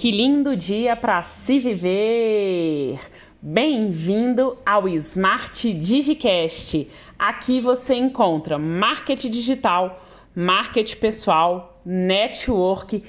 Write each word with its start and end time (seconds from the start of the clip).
Que 0.00 0.12
lindo 0.12 0.54
dia 0.54 0.94
para 0.94 1.20
se 1.22 1.58
viver! 1.58 3.00
Bem-vindo 3.42 4.54
ao 4.64 4.88
Smart 4.90 5.74
Digicast. 5.74 6.88
Aqui 7.18 7.60
você 7.60 7.96
encontra 7.96 8.60
marketing 8.60 9.28
digital, 9.28 10.00
marketing 10.36 10.98
pessoal, 10.98 11.82
network, 11.84 13.02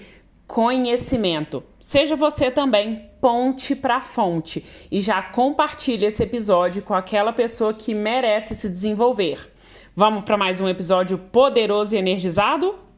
conhecimento. 0.47 1.63
Seja 1.79 2.15
você 2.15 2.49
também 2.49 3.07
ponte 3.21 3.75
para 3.75 4.01
fonte 4.01 4.65
e 4.91 4.99
já 4.99 5.21
compartilhe 5.21 6.07
esse 6.07 6.23
episódio 6.23 6.81
com 6.81 6.95
aquela 6.95 7.31
pessoa 7.31 7.71
que 7.71 7.93
merece 7.93 8.55
se 8.55 8.67
desenvolver. 8.67 9.53
Vamos 9.95 10.23
para 10.23 10.37
mais 10.37 10.59
um 10.59 10.67
episódio 10.67 11.19
poderoso 11.19 11.93
e 11.93 11.99
energizado? 11.99 12.88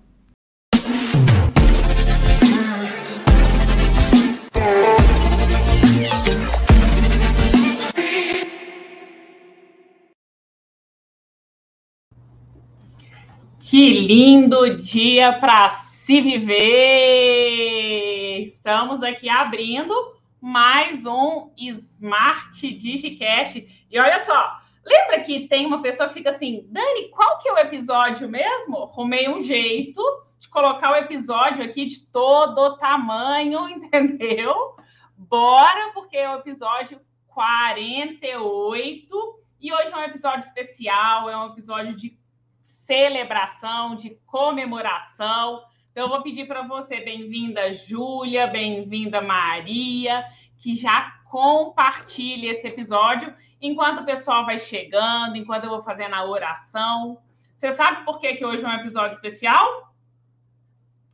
Que 13.72 13.90
lindo 13.90 14.76
dia 14.76 15.40
para 15.40 15.70
se 15.70 16.20
viver! 16.20 16.60
Estamos 18.44 19.02
aqui 19.02 19.30
abrindo 19.30 19.96
mais 20.42 21.06
um 21.06 21.54
Smart 21.58 22.60
Digicast. 22.60 23.88
E 23.90 23.98
olha 23.98 24.20
só, 24.20 24.58
lembra 24.86 25.22
que 25.22 25.48
tem 25.48 25.66
uma 25.66 25.82
pessoa 25.82 26.10
que 26.10 26.16
fica 26.16 26.32
assim, 26.32 26.68
Dani, 26.70 27.08
qual 27.12 27.40
que 27.40 27.48
é 27.48 27.54
o 27.54 27.60
episódio 27.60 28.28
mesmo? 28.28 28.84
Arrumei 28.84 29.30
um 29.30 29.40
jeito 29.40 30.04
de 30.38 30.50
colocar 30.50 30.92
o 30.92 30.98
episódio 30.98 31.64
aqui 31.64 31.86
de 31.86 32.02
todo 32.08 32.76
tamanho, 32.76 33.70
entendeu? 33.72 34.54
Bora, 35.16 35.92
porque 35.94 36.18
é 36.18 36.30
o 36.30 36.40
episódio 36.40 37.00
48 37.28 39.40
e 39.62 39.72
hoje 39.72 39.94
é 39.94 39.96
um 39.96 40.04
episódio 40.04 40.44
especial, 40.44 41.30
é 41.30 41.38
um 41.38 41.46
episódio 41.46 41.96
de 41.96 42.20
celebração, 42.86 43.96
de 43.96 44.12
comemoração. 44.26 45.64
Então, 45.92 46.06
eu 46.06 46.10
vou 46.10 46.22
pedir 46.22 46.48
para 46.48 46.64
você, 46.64 47.00
bem-vinda, 47.02 47.72
Júlia, 47.74 48.48
bem-vinda, 48.48 49.22
Maria, 49.22 50.26
que 50.58 50.76
já 50.76 51.12
compartilhe 51.30 52.48
esse 52.48 52.68
episódio 52.68 53.34
enquanto 53.62 54.00
o 54.00 54.06
pessoal 54.06 54.46
vai 54.46 54.58
chegando, 54.58 55.38
enquanto 55.38 55.66
eu 55.66 55.70
vou 55.70 55.84
fazendo 55.84 56.16
a 56.16 56.26
oração. 56.26 57.20
Você 57.56 57.72
sabe 57.72 58.04
por 58.04 58.20
que, 58.20 58.34
que 58.34 58.46
hoje 58.46 58.64
é 58.64 58.68
um 58.68 58.74
episódio 58.74 59.16
especial? 59.16 59.94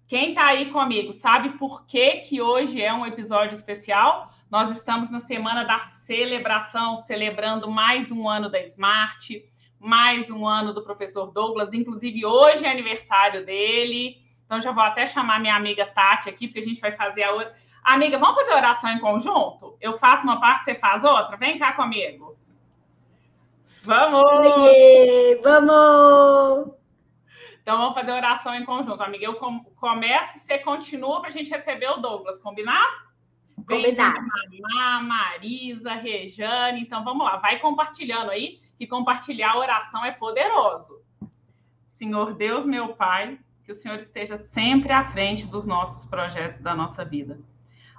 Quem 0.08 0.30
está 0.30 0.48
aí 0.48 0.72
comigo 0.72 1.12
sabe 1.12 1.58
por 1.58 1.86
que, 1.86 2.20
que 2.22 2.42
hoje 2.42 2.82
é 2.82 2.94
um 2.94 3.06
episódio 3.06 3.54
especial? 3.54 4.32
Nós 4.50 4.72
estamos 4.72 5.10
na 5.10 5.20
semana 5.20 5.66
da 5.66 5.80
celebração, 5.80 6.96
celebrando 6.96 7.70
mais 7.70 8.10
um 8.10 8.30
ano 8.30 8.50
da 8.50 8.62
Smart 8.64 9.44
mais 9.80 10.30
um 10.30 10.48
ano 10.48 10.74
do 10.74 10.84
professor 10.84 11.32
Douglas, 11.32 11.74
inclusive 11.74 12.26
hoje 12.26 12.66
é 12.66 12.72
aniversário 12.72 13.46
dele. 13.46 14.18
Então 14.46 14.62
já 14.62 14.72
vou 14.72 14.84
até 14.84 15.06
chamar 15.06 15.40
minha 15.40 15.56
amiga 15.56 15.86
Tati 15.86 16.30
aqui, 16.30 16.48
porque 16.48 16.60
a 16.60 16.64
gente 16.64 16.82
vai 16.82 16.92
fazer 16.94 17.24
a 17.24 17.32
outra. 17.32 17.54
Amiga, 17.84 18.18
vamos 18.18 18.36
fazer 18.36 18.54
oração 18.54 18.90
em 18.92 19.00
conjunto? 19.00 19.78
Eu 19.80 19.94
faço 19.94 20.24
uma 20.24 20.40
parte, 20.40 20.66
você 20.66 20.76
faz 20.76 21.04
outra? 21.04 21.38
Vem 21.38 21.58
cá 21.58 21.74
comigo. 21.74 22.38
Vamos! 23.84 24.22
Vamos! 25.44 26.74
Então 27.62 27.78
vamos 27.78 27.94
fazer 27.94 28.12
oração 28.12 28.56
em 28.56 28.66
conjunto. 28.66 29.02
Amiga, 29.04 29.26
eu 29.26 29.36
começo, 29.76 30.40
você 30.40 30.58
continua 30.60 31.20
para 31.20 31.30
a 31.30 31.34
gente 31.34 31.50
receber 31.50 31.90
o 31.90 31.98
Douglas, 31.98 32.40
combinado? 32.40 33.08
Combinado. 33.68 34.18
Marisa, 35.04 35.94
Rejane. 35.94 36.82
Então 36.82 37.04
vamos 37.04 37.26
lá, 37.26 37.38
vai 37.38 37.60
compartilhando 37.60 38.32
aí 38.32 38.62
que 38.78 38.86
compartilhar 38.86 39.54
a 39.54 39.58
oração 39.58 40.06
é 40.06 40.12
poderoso. 40.12 41.02
Senhor 41.84 42.34
Deus, 42.36 42.66
meu 42.66 42.94
Pai, 42.94 43.40
que 43.64 43.72
o 43.72 43.76
Senhor 43.76 43.98
esteja 43.98 44.38
sempre 44.38 44.94
à 44.94 45.04
frente 45.04 45.48
dos 45.48 45.66
nossos 45.66 46.08
projetos 46.10 46.60
da 46.60 46.76
nossa 46.76 47.04
vida. 47.04 47.40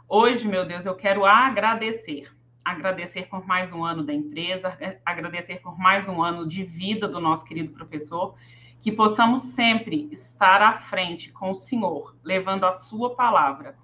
Hoje, 0.08 0.46
meu 0.46 0.64
Deus, 0.64 0.86
eu 0.86 0.94
quero 0.94 1.26
agradecer. 1.26 2.32
Agradecer 2.64 3.28
por 3.28 3.46
mais 3.46 3.72
um 3.72 3.84
ano 3.84 4.04
da 4.04 4.12
empresa, 4.12 4.76
agradecer 5.04 5.60
por 5.60 5.78
mais 5.78 6.06
um 6.06 6.22
ano 6.22 6.46
de 6.46 6.64
vida 6.64 7.08
do 7.08 7.18
nosso 7.18 7.44
querido 7.44 7.72
professor, 7.72 8.34
que 8.80 8.92
possamos 8.92 9.40
sempre 9.40 10.08
estar 10.12 10.62
à 10.62 10.72
frente 10.72 11.32
com 11.32 11.50
o 11.50 11.54
Senhor, 11.54 12.14
levando 12.22 12.64
a 12.64 12.72
Sua 12.72 13.14
palavra 13.14 13.76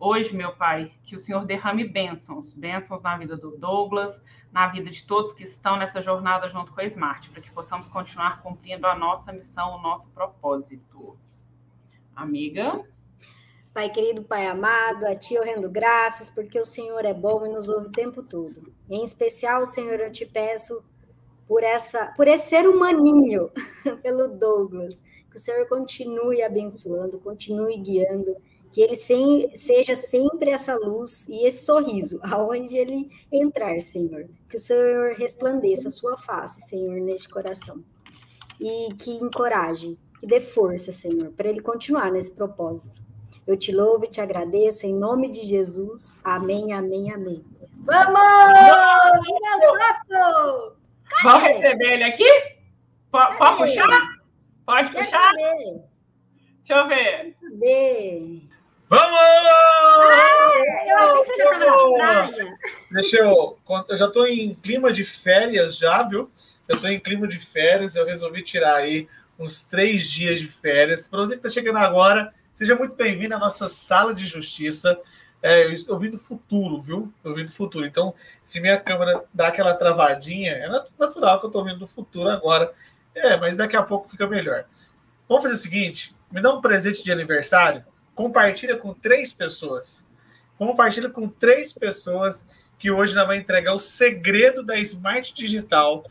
Hoje, 0.00 0.36
meu 0.36 0.54
Pai, 0.54 0.92
que 1.02 1.16
o 1.16 1.18
Senhor 1.18 1.44
derrame 1.44 1.84
bênçãos, 1.84 2.52
bênçãos 2.52 3.02
na 3.02 3.18
vida 3.18 3.36
do 3.36 3.56
Douglas, 3.56 4.24
na 4.52 4.68
vida 4.68 4.90
de 4.90 5.04
todos 5.04 5.32
que 5.32 5.42
estão 5.42 5.76
nessa 5.76 6.00
jornada 6.00 6.48
junto 6.48 6.72
com 6.72 6.80
a 6.80 6.84
Smart, 6.84 7.28
para 7.30 7.42
que 7.42 7.50
possamos 7.50 7.88
continuar 7.88 8.40
cumprindo 8.40 8.86
a 8.86 8.94
nossa 8.94 9.32
missão, 9.32 9.74
o 9.74 9.82
nosso 9.82 10.12
propósito. 10.12 11.18
Amiga? 12.14 12.84
Pai 13.74 13.90
querido, 13.90 14.22
Pai 14.22 14.46
amado, 14.46 15.04
a 15.04 15.16
Ti 15.16 15.34
eu 15.34 15.42
rendo 15.42 15.68
graças, 15.68 16.30
porque 16.30 16.60
o 16.60 16.64
Senhor 16.64 17.04
é 17.04 17.12
bom 17.12 17.44
e 17.44 17.48
nos 17.48 17.68
ouve 17.68 17.88
o 17.88 17.92
tempo 17.92 18.22
todo. 18.22 18.72
Em 18.88 19.02
especial, 19.02 19.66
Senhor, 19.66 19.98
eu 19.98 20.12
te 20.12 20.24
peço 20.24 20.84
por 21.48 21.64
essa, 21.64 22.06
por 22.16 22.28
esse 22.28 22.50
ser 22.50 22.68
humaninho, 22.68 23.50
pelo 24.00 24.28
Douglas, 24.28 25.02
que 25.28 25.36
o 25.36 25.40
Senhor 25.40 25.66
continue 25.66 26.40
abençoando, 26.40 27.18
continue 27.18 27.76
guiando 27.78 28.36
que 28.70 28.80
ele 28.80 28.96
sem, 28.96 29.50
seja 29.56 29.96
sempre 29.96 30.50
essa 30.50 30.76
luz 30.76 31.26
e 31.28 31.46
esse 31.46 31.64
sorriso, 31.64 32.20
aonde 32.24 32.76
ele 32.76 33.10
entrar, 33.32 33.80
Senhor. 33.80 34.28
Que 34.48 34.56
o 34.56 34.60
Senhor 34.60 35.14
resplandeça 35.14 35.88
a 35.88 35.90
sua 35.90 36.16
face, 36.16 36.60
Senhor, 36.62 37.00
neste 37.00 37.28
coração. 37.28 37.82
E 38.60 38.92
que 38.94 39.12
encoraje, 39.12 39.98
que 40.20 40.26
dê 40.26 40.40
força, 40.40 40.92
Senhor, 40.92 41.32
para 41.32 41.48
ele 41.48 41.60
continuar 41.60 42.10
nesse 42.10 42.34
propósito. 42.34 43.00
Eu 43.46 43.56
te 43.56 43.72
louvo 43.72 44.04
e 44.04 44.10
te 44.10 44.20
agradeço 44.20 44.84
em 44.84 44.94
nome 44.94 45.30
de 45.30 45.42
Jesus. 45.42 46.20
Amém, 46.22 46.72
amém, 46.72 47.10
amém. 47.10 47.44
Vamos! 47.78 48.20
Vamos 51.22 51.42
receber 51.42 51.94
ele 51.94 52.04
aqui? 52.04 52.28
Pode, 53.10 53.38
pode 53.38 53.56
puxar? 53.56 54.18
Pode 54.66 54.90
Quer 54.90 55.04
puxar? 55.04 55.24
Saber? 55.24 55.82
Deixa 56.62 56.74
eu 56.74 56.88
ver. 56.88 57.36
Vamos! 58.88 59.18
eu 60.88 60.96
achei 60.96 61.20
que 61.20 61.26
você 61.26 61.36
já 61.36 61.52
estava 61.52 61.90
na 61.90 61.98
praia. 61.98 62.58
Deixa 62.90 63.16
eu. 63.18 63.58
Eu 63.88 63.96
já 63.96 64.06
estou 64.06 64.26
em 64.26 64.54
clima 64.54 64.90
de 64.90 65.04
férias, 65.04 65.76
já, 65.76 66.02
viu? 66.02 66.30
Eu 66.66 66.76
estou 66.76 66.90
em 66.90 66.98
clima 66.98 67.28
de 67.28 67.38
férias, 67.38 67.96
eu 67.96 68.06
resolvi 68.06 68.42
tirar 68.42 68.76
aí 68.76 69.06
uns 69.38 69.62
três 69.62 70.04
dias 70.04 70.40
de 70.40 70.48
férias. 70.48 71.06
Para 71.06 71.20
você 71.20 71.34
que 71.34 71.46
está 71.46 71.50
chegando 71.50 71.76
agora, 71.76 72.32
seja 72.54 72.74
muito 72.74 72.96
bem-vindo 72.96 73.34
à 73.34 73.38
nossa 73.38 73.68
sala 73.68 74.14
de 74.14 74.24
justiça. 74.24 74.98
É, 75.42 75.66
eu 75.66 75.72
estou 75.72 75.94
ouvindo 75.94 76.18
futuro, 76.18 76.80
viu? 76.80 77.12
Estou 77.16 77.32
ouvindo 77.32 77.52
futuro. 77.52 77.86
Então, 77.86 78.14
se 78.42 78.58
minha 78.58 78.80
câmera 78.80 79.22
dá 79.32 79.48
aquela 79.48 79.74
travadinha, 79.74 80.52
é 80.52 80.68
natural 80.98 81.40
que 81.40 81.46
eu 81.46 81.48
estou 81.48 81.62
ouvindo 81.62 81.78
do 81.78 81.86
futuro 81.86 82.28
agora. 82.28 82.72
É, 83.14 83.36
mas 83.36 83.54
daqui 83.54 83.76
a 83.76 83.82
pouco 83.82 84.08
fica 84.08 84.26
melhor. 84.26 84.64
Vamos 85.28 85.42
fazer 85.42 85.54
o 85.54 85.58
seguinte: 85.58 86.16
me 86.32 86.40
dá 86.40 86.52
um 86.52 86.60
presente 86.60 87.04
de 87.04 87.12
aniversário 87.12 87.84
compartilha 88.18 88.76
com 88.76 88.92
três 88.92 89.32
pessoas. 89.32 90.04
Compartilha 90.56 91.08
com 91.08 91.28
três 91.28 91.72
pessoas 91.72 92.44
que 92.76 92.90
hoje 92.90 93.14
nós 93.14 93.24
vamos 93.24 93.40
entregar 93.40 93.72
o 93.74 93.78
segredo 93.78 94.60
da 94.64 94.76
Smart 94.76 95.32
Digital. 95.32 96.04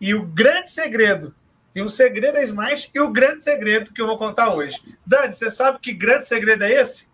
E 0.00 0.14
o 0.14 0.24
grande 0.24 0.70
segredo. 0.70 1.34
Tem 1.70 1.82
o 1.82 1.90
segredo 1.90 2.34
da 2.34 2.42
Smart 2.42 2.90
e 2.94 2.98
o 2.98 3.10
grande 3.10 3.42
segredo 3.42 3.92
que 3.92 4.00
eu 4.00 4.06
vou 4.06 4.16
contar 4.16 4.54
hoje. 4.54 4.80
Dani, 5.04 5.34
você 5.34 5.50
sabe 5.50 5.78
que 5.78 5.92
grande 5.92 6.26
segredo 6.26 6.64
é 6.64 6.72
esse? 6.72 7.06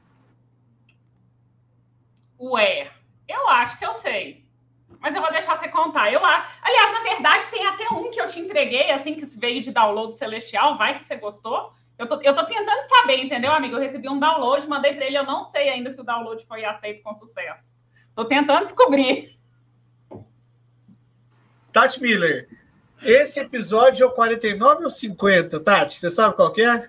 Ué, 2.38 2.93
eu 3.26 3.49
acho 3.49 3.76
que 3.76 3.84
eu 3.84 3.93
sei. 3.93 4.46
Mas 5.00 5.17
eu 5.17 5.20
vou 5.20 5.32
deixar 5.32 5.58
você 5.58 5.67
contar. 5.67 6.12
Eu, 6.12 6.25
aliás, 6.25 6.93
na 6.93 7.02
verdade, 7.02 7.44
tem 7.50 7.67
até 7.67 7.88
um 7.88 8.08
que 8.08 8.20
eu 8.20 8.29
te 8.29 8.38
entreguei, 8.38 8.93
assim, 8.93 9.17
que 9.17 9.26
veio 9.37 9.61
de 9.61 9.73
download 9.73 10.17
celestial. 10.17 10.79
Vai 10.79 10.94
que 10.94 11.05
você 11.05 11.17
gostou. 11.17 11.76
Eu 11.99 12.06
tô, 12.06 12.21
eu 12.23 12.35
tô 12.35 12.47
tentando 12.47 12.83
saber, 12.85 13.19
entendeu, 13.19 13.50
amigo? 13.53 13.75
Eu 13.75 13.81
recebi 13.81 14.09
um 14.09 14.21
download, 14.21 14.69
mandei 14.69 14.95
para 14.95 15.05
ele, 15.05 15.19
eu 15.19 15.27
não 15.27 15.43
sei 15.43 15.69
ainda 15.69 15.91
se 15.91 16.00
o 16.00 16.05
download 16.05 16.47
foi 16.47 16.65
aceito 16.65 17.03
com 17.03 17.12
sucesso. 17.15 17.77
Tô 18.15 18.25
tentando 18.25 18.62
descobrir. 18.62 19.37
Tati 21.73 22.00
Miller, 22.00 22.49
esse 23.03 23.41
episódio 23.41 24.05
é 24.05 24.06
o 24.06 24.12
49 24.12 24.85
ou 24.85 24.91
50, 24.91 25.61
Tati? 25.61 25.99
Você 25.99 26.11
sabe 26.11 26.37
qual 26.37 26.55
é? 26.56 26.89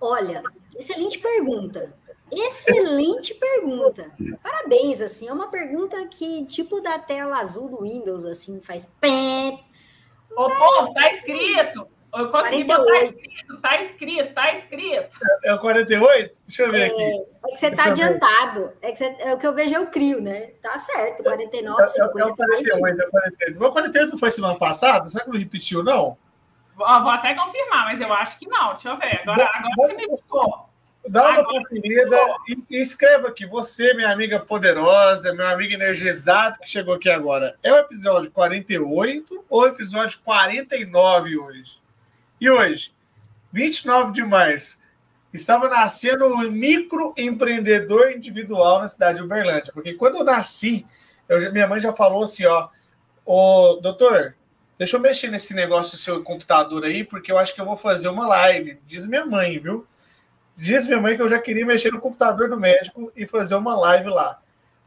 Olha, 0.00 0.42
excelente 0.76 1.18
pergunta. 1.18 1.94
Excelente 2.30 3.34
pergunta. 3.34 4.10
Parabéns, 4.42 5.00
assim, 5.00 5.28
é 5.28 5.32
uma 5.32 5.48
pergunta 5.48 6.06
que, 6.08 6.44
tipo 6.46 6.80
da 6.80 6.98
tela 6.98 7.38
azul 7.38 7.68
do 7.68 7.82
Windows, 7.82 8.24
assim, 8.24 8.60
faz 8.60 8.90
pé. 9.00 9.58
Ô, 10.34 10.50
povo, 10.50 10.94
tá 10.94 11.12
escrito. 11.12 11.86
Eu 12.14 12.28
consegui 12.28 12.64
48. 12.64 12.66
botar 12.66 13.04
escrito, 13.04 13.60
tá 13.60 13.80
escrito, 13.80 14.34
tá 14.34 14.52
escrito. 14.52 15.18
É 15.44 15.54
o 15.54 15.58
48? 15.58 16.38
Deixa 16.46 16.62
eu 16.62 16.70
ver 16.70 16.80
é, 16.80 16.86
aqui. 16.86 17.02
É 17.02 17.48
que 17.48 17.56
você 17.56 17.70
tá 17.70 17.84
adiantado. 17.84 18.72
É, 18.82 18.92
que 18.92 18.98
você, 18.98 19.16
é 19.18 19.32
o 19.32 19.38
que 19.38 19.46
eu 19.46 19.54
vejo 19.54 19.74
é 19.74 19.80
o 19.80 19.86
CRIO, 19.86 20.20
né? 20.20 20.50
Tá 20.62 20.76
certo, 20.76 21.22
49, 21.22 21.88
50. 21.88 21.98
É, 21.98 22.02
é 22.02 22.26
o 22.26 22.36
48, 22.36 22.70
é 22.70 23.06
o 23.06 23.10
48. 23.10 23.58
Mas 23.58 23.68
o 23.68 23.72
48 23.72 24.10
não 24.10 24.18
foi 24.18 24.30
semana 24.30 24.58
passada? 24.58 25.08
Será 25.08 25.24
que 25.24 25.30
não 25.30 25.38
repetiu, 25.38 25.82
não? 25.82 26.18
Vou, 26.76 26.86
vou 26.86 27.10
até 27.10 27.34
confirmar, 27.34 27.86
mas 27.86 28.00
eu 28.00 28.12
acho 28.12 28.38
que 28.38 28.46
não. 28.46 28.72
Deixa 28.72 28.90
eu 28.90 28.96
ver. 28.96 29.22
Agora, 29.22 29.50
agora 29.54 29.72
você 29.76 29.94
me 29.94 30.06
buscou. 30.06 30.68
Dá 31.08 31.30
uma 31.30 31.44
conferida 31.44 32.16
e, 32.46 32.76
e 32.76 32.80
escreva 32.80 33.28
aqui. 33.28 33.46
Você, 33.46 33.94
minha 33.94 34.12
amiga 34.12 34.38
poderosa, 34.38 35.32
meu 35.32 35.46
amigo 35.46 35.72
energizado 35.72 36.58
que 36.60 36.68
chegou 36.68 36.94
aqui 36.94 37.08
agora. 37.08 37.56
É 37.62 37.72
o 37.72 37.78
episódio 37.78 38.30
48 38.30 39.44
ou 39.48 39.62
o 39.62 39.66
episódio 39.66 40.20
49 40.22 41.38
hoje? 41.38 41.81
E 42.42 42.50
hoje, 42.50 42.92
29 43.52 44.10
de 44.10 44.24
março, 44.24 44.76
estava 45.32 45.68
nascendo 45.68 46.26
um 46.26 46.50
microempreendedor 46.50 48.10
individual 48.10 48.80
na 48.80 48.88
cidade 48.88 49.18
de 49.18 49.24
Uberlândia. 49.24 49.72
Porque 49.72 49.94
quando 49.94 50.16
eu 50.16 50.24
nasci, 50.24 50.84
eu, 51.28 51.52
minha 51.52 51.68
mãe 51.68 51.78
já 51.78 51.92
falou 51.92 52.24
assim, 52.24 52.44
ó, 52.44 52.68
ô, 53.24 53.78
doutor, 53.80 54.34
deixa 54.76 54.96
eu 54.96 55.00
mexer 55.00 55.28
nesse 55.30 55.54
negócio 55.54 55.92
do 55.92 55.98
seu 55.98 56.20
computador 56.24 56.82
aí, 56.82 57.04
porque 57.04 57.30
eu 57.30 57.38
acho 57.38 57.54
que 57.54 57.60
eu 57.60 57.64
vou 57.64 57.76
fazer 57.76 58.08
uma 58.08 58.26
live. 58.26 58.76
Diz 58.88 59.06
minha 59.06 59.24
mãe, 59.24 59.60
viu? 59.60 59.86
Diz 60.56 60.84
minha 60.88 61.00
mãe 61.00 61.14
que 61.14 61.22
eu 61.22 61.28
já 61.28 61.38
queria 61.38 61.64
mexer 61.64 61.92
no 61.92 62.00
computador 62.00 62.50
do 62.50 62.58
médico 62.58 63.12
e 63.14 63.24
fazer 63.24 63.54
uma 63.54 63.76
live 63.76 64.08
lá. 64.08 64.42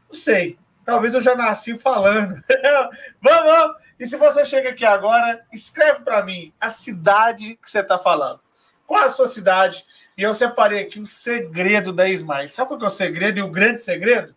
Não 0.06 0.14
sei. 0.14 0.58
Talvez 0.84 1.14
eu 1.14 1.22
já 1.22 1.34
nasci 1.34 1.74
falando. 1.74 2.34
vamos, 3.22 3.50
vamos! 3.50 3.85
E 3.98 4.06
se 4.06 4.16
você 4.16 4.44
chega 4.44 4.70
aqui 4.70 4.84
agora, 4.84 5.44
escreve 5.52 6.00
para 6.00 6.24
mim 6.24 6.52
a 6.60 6.70
cidade 6.70 7.56
que 7.56 7.70
você 7.70 7.80
está 7.80 7.98
falando. 7.98 8.40
Qual 8.86 9.04
a 9.04 9.10
sua 9.10 9.26
cidade? 9.26 9.84
E 10.16 10.22
eu 10.22 10.32
separei 10.32 10.80
aqui 10.82 11.00
o 11.00 11.06
segredo 11.06 11.92
da 11.92 12.08
Smart. 12.10 12.50
Sabe 12.52 12.68
qual 12.68 12.82
é 12.82 12.86
o 12.86 12.90
segredo 12.90 13.38
e 13.38 13.42
o 13.42 13.50
grande 13.50 13.80
segredo? 13.80 14.34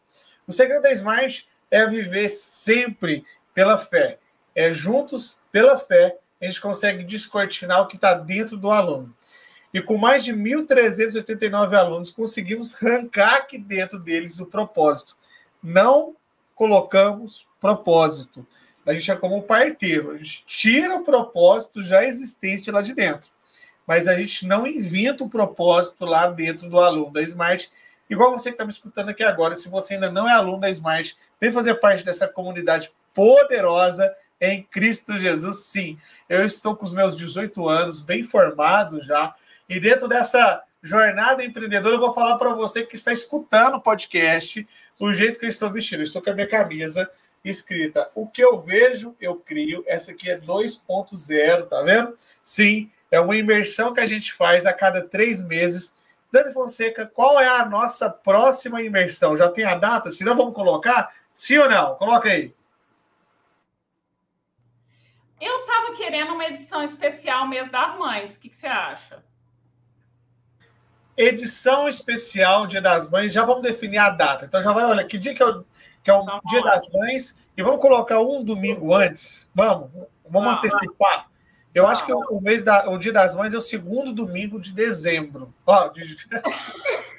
O 0.47 0.51
segredo 0.51 0.81
da 0.81 0.91
Smart 0.91 1.47
é 1.69 1.85
viver 1.85 2.29
sempre 2.29 3.23
pela 3.53 3.77
fé. 3.77 4.17
É 4.56 4.73
juntos 4.73 5.39
pela 5.51 5.77
fé 5.77 6.17
a 6.41 6.45
gente 6.45 6.61
consegue 6.61 7.03
descortinar 7.03 7.81
o 7.81 7.88
que 7.88 7.97
está 7.97 8.13
dentro 8.13 8.56
do 8.56 8.71
aluno. 8.71 9.13
E 9.73 9.81
com 9.81 9.97
mais 9.97 10.23
de 10.23 10.33
1.389 10.33 11.73
alunos, 11.77 12.11
conseguimos 12.11 12.73
arrancar 12.81 13.35
aqui 13.35 13.57
dentro 13.57 14.00
deles 14.00 14.39
o 14.39 14.45
propósito. 14.45 15.15
Não 15.61 16.15
colocamos 16.56 17.47
propósito. 17.59 18.47
A 18.85 18.93
gente 18.93 19.11
é 19.11 19.15
como 19.15 19.37
um 19.37 19.41
parteiro, 19.41 20.11
a 20.11 20.17
gente 20.17 20.43
tira 20.45 20.95
o 20.95 21.03
propósito 21.03 21.81
já 21.83 22.03
existente 22.03 22.71
lá 22.71 22.81
de 22.81 22.93
dentro. 22.93 23.29
Mas 23.85 24.07
a 24.07 24.15
gente 24.15 24.45
não 24.45 24.67
inventa 24.67 25.23
o 25.23 25.29
propósito 25.29 26.05
lá 26.05 26.27
dentro 26.27 26.69
do 26.69 26.79
aluno 26.79 27.11
da 27.11 27.21
Smart. 27.21 27.71
Igual 28.09 28.31
você 28.31 28.49
que 28.49 28.55
está 28.55 28.65
me 28.65 28.71
escutando 28.71 29.09
aqui 29.09 29.23
agora, 29.23 29.55
se 29.55 29.69
você 29.69 29.95
ainda 29.95 30.11
não 30.11 30.27
é 30.27 30.33
aluno 30.33 30.59
da 30.59 30.69
Smart, 30.69 31.15
vem 31.39 31.51
fazer 31.51 31.75
parte 31.75 32.03
dessa 32.03 32.27
comunidade 32.27 32.91
poderosa 33.13 34.13
em 34.39 34.63
Cristo 34.63 35.17
Jesus. 35.17 35.65
Sim, 35.65 35.97
eu 36.27 36.45
estou 36.45 36.75
com 36.75 36.85
os 36.85 36.93
meus 36.93 37.15
18 37.15 37.67
anos, 37.67 38.01
bem 38.01 38.23
formado 38.23 39.01
já, 39.01 39.35
e 39.67 39.79
dentro 39.79 40.07
dessa 40.07 40.63
jornada 40.81 41.43
empreendedora, 41.43 41.95
eu 41.95 41.99
vou 41.99 42.13
falar 42.13 42.37
para 42.37 42.53
você 42.53 42.83
que 42.83 42.95
está 42.95 43.11
escutando 43.11 43.75
o 43.75 43.81
podcast, 43.81 44.65
o 44.99 45.13
jeito 45.13 45.39
que 45.39 45.45
eu 45.45 45.49
estou 45.49 45.69
vestindo. 45.69 45.99
Eu 45.99 46.05
estou 46.05 46.21
com 46.21 46.29
a 46.29 46.33
minha 46.33 46.47
camisa 46.47 47.09
escrita. 47.44 48.09
O 48.13 48.27
que 48.27 48.44
eu 48.44 48.59
vejo, 48.59 49.15
eu 49.19 49.36
crio. 49.36 49.83
Essa 49.88 50.12
aqui 50.12 50.30
é 50.30 50.39
2.0, 50.39 51.65
tá 51.68 51.81
vendo? 51.81 52.15
Sim, 52.44 52.91
é 53.12 53.19
uma 53.19 53.36
imersão 53.36 53.94
que 53.94 54.00
a 54.00 54.06
gente 54.06 54.33
faz 54.33 54.65
a 54.65 54.74
cada 54.74 55.01
três 55.01 55.41
meses. 55.41 55.95
Dani 56.31 56.53
Fonseca, 56.53 57.06
qual 57.06 57.39
é 57.39 57.47
a 57.47 57.65
nossa 57.65 58.09
próxima 58.09 58.81
imersão? 58.81 59.36
Já 59.36 59.50
tem 59.50 59.65
a 59.65 59.75
data? 59.75 60.12
Se 60.12 60.24
não, 60.24 60.36
vamos 60.36 60.53
colocar? 60.53 61.13
Sim 61.33 61.57
ou 61.57 61.69
não? 61.69 61.95
Coloca 61.95 62.30
aí. 62.30 62.53
Eu 65.42 65.62
estava 65.62 65.94
querendo 65.94 66.33
uma 66.33 66.45
edição 66.45 66.83
especial 66.83 67.47
mês 67.47 67.69
das 67.69 67.97
mães. 67.97 68.35
O 68.35 68.39
que, 68.39 68.50
que 68.50 68.57
você 68.57 68.68
acha? 68.68 69.24
Edição 71.15 71.89
especial 71.89 72.68
Dia 72.68 72.81
das 72.81 73.09
Mães. 73.09 73.33
Já 73.33 73.44
vamos 73.44 73.63
definir 73.63 73.97
a 73.97 74.09
data. 74.09 74.45
Então 74.45 74.62
já 74.62 74.71
vai, 74.71 74.85
olha, 74.85 75.06
que 75.06 75.18
dia 75.18 75.33
que 75.33 75.44
o 75.44 75.65
que 76.03 76.09
é 76.09 76.13
o 76.13 76.25
tá 76.25 76.39
Dia 76.47 76.61
das 76.63 76.87
Mães, 76.89 77.35
e 77.55 77.63
vamos 77.63 77.81
colocar 77.81 78.19
um 78.19 78.43
domingo 78.43 78.93
antes. 78.93 79.49
Vamos, 79.53 79.89
vamos 80.27 80.53
antecipar. 80.53 81.29
Eu 81.73 81.85
acho 81.85 82.05
que 82.05 82.11
o, 82.11 82.41
mês 82.41 82.63
da, 82.63 82.89
o 82.89 82.97
Dia 82.97 83.13
das 83.13 83.35
Mães 83.35 83.53
é 83.53 83.57
o 83.57 83.61
segundo 83.61 84.11
domingo 84.11 84.59
de 84.59 84.71
dezembro. 84.71 85.53
Ó, 85.65 85.87
de... 85.89 86.01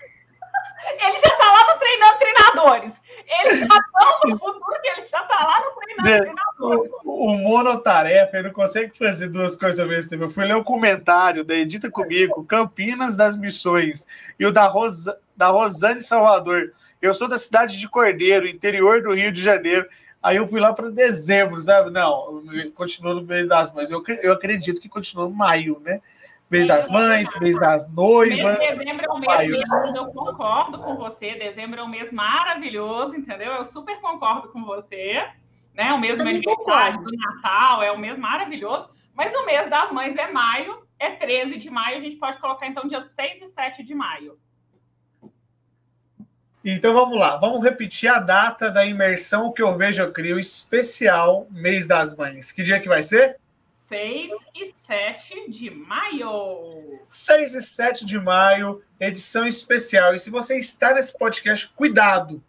Ele 0.98 1.18
já 1.18 1.28
está 1.28 1.52
lá 1.52 1.72
no 1.72 1.78
treinando 1.78 2.18
treinadores. 2.18 2.92
Eles 3.26 3.58
já 3.60 3.66
estão 3.66 4.18
no 4.24 4.38
futuro 4.38 4.80
que 4.80 4.88
ele 4.88 5.08
já 5.08 5.20
está 5.20 5.38
lá 5.46 5.60
no 5.60 5.72
treinando 5.72 6.22
treinadores. 6.22 6.90
O, 7.04 7.26
o 7.26 7.38
monotarefa, 7.38 8.38
ele 8.38 8.48
não 8.48 8.54
consegue 8.54 8.96
fazer 8.96 9.28
duas 9.28 9.54
coisas 9.54 9.78
ao 9.78 9.86
mesmo 9.86 10.10
tempo. 10.10 10.24
Eu 10.24 10.30
fui 10.30 10.44
ler 10.44 10.56
o 10.56 10.64
comentário 10.64 11.44
da 11.44 11.54
Edita 11.54 11.90
Comigo, 11.90 12.44
Campinas 12.44 13.14
das 13.14 13.36
Missões, 13.36 14.06
e 14.38 14.46
o 14.46 14.52
da, 14.52 14.66
Rosa, 14.66 15.18
da 15.36 15.48
Rosane 15.48 16.02
Salvador. 16.02 16.72
Eu 17.00 17.14
sou 17.14 17.26
da 17.26 17.38
cidade 17.38 17.78
de 17.78 17.88
Cordeiro, 17.88 18.46
interior 18.46 19.02
do 19.02 19.14
Rio 19.14 19.32
de 19.32 19.40
Janeiro. 19.40 19.88
Aí 20.22 20.36
eu 20.36 20.46
fui 20.46 20.60
lá 20.60 20.72
para 20.72 20.90
dezembro, 20.90 21.58
sabe? 21.58 21.90
Não, 21.90 22.42
continua 22.74 23.14
no 23.14 23.22
mês 23.22 23.48
das 23.48 23.72
mães. 23.72 23.90
Eu, 23.90 24.02
eu 24.22 24.32
acredito 24.32 24.80
que 24.80 24.88
continua 24.88 25.24
no 25.24 25.34
maio, 25.34 25.80
né? 25.80 26.02
Mês 26.50 26.66
das 26.66 26.88
mães, 26.88 27.30
mês 27.40 27.58
das 27.58 27.88
noivas. 27.88 28.58
Mês 28.58 28.76
dezembro 28.76 29.06
é 29.06 29.12
um 29.12 29.18
mês 29.18 29.48
lindo, 29.48 29.96
eu 29.96 30.06
concordo 30.06 30.78
com 30.78 30.96
você. 30.96 31.36
Dezembro 31.36 31.80
é 31.80 31.82
um 31.82 31.88
mês 31.88 32.12
maravilhoso, 32.12 33.16
entendeu? 33.16 33.52
Eu 33.52 33.64
super 33.64 33.98
concordo 34.00 34.48
com 34.48 34.64
você. 34.64 35.26
Né? 35.72 35.92
O 35.94 35.98
mês 35.98 36.18
do 36.18 36.28
aniversário, 36.28 37.02
do 37.02 37.10
Natal, 37.12 37.82
é 37.82 37.92
um 37.92 37.98
mês 37.98 38.18
maravilhoso. 38.18 38.90
Mas 39.14 39.32
o 39.34 39.46
mês 39.46 39.70
das 39.70 39.90
mães 39.92 40.16
é 40.16 40.30
maio, 40.30 40.82
é 40.98 41.10
13 41.10 41.56
de 41.56 41.70
maio. 41.70 41.98
A 41.98 42.00
gente 42.00 42.16
pode 42.16 42.38
colocar, 42.38 42.66
então, 42.66 42.86
dia 42.86 43.00
6 43.00 43.42
e 43.42 43.46
7 43.46 43.84
de 43.84 43.94
maio. 43.94 44.36
Então 46.64 46.92
vamos 46.92 47.18
lá, 47.18 47.36
vamos 47.36 47.62
repetir 47.62 48.10
a 48.10 48.18
data 48.18 48.70
da 48.70 48.84
imersão 48.84 49.50
que 49.50 49.62
eu 49.62 49.76
vejo 49.78 50.02
eu 50.02 50.12
crio 50.12 50.38
especial 50.38 51.46
mês 51.50 51.86
das 51.86 52.14
mães. 52.14 52.52
Que 52.52 52.62
dia 52.62 52.78
que 52.78 52.88
vai 52.88 53.02
ser? 53.02 53.38
6 53.88 54.30
e 54.54 54.72
7 54.76 55.50
de 55.50 55.70
maio. 55.70 57.00
6 57.08 57.54
e 57.54 57.62
7 57.62 58.04
de 58.04 58.20
maio, 58.20 58.82
edição 59.00 59.46
especial. 59.46 60.14
E 60.14 60.18
se 60.18 60.28
você 60.30 60.58
está 60.58 60.94
nesse 60.94 61.16
podcast, 61.16 61.68
cuidado. 61.74 62.42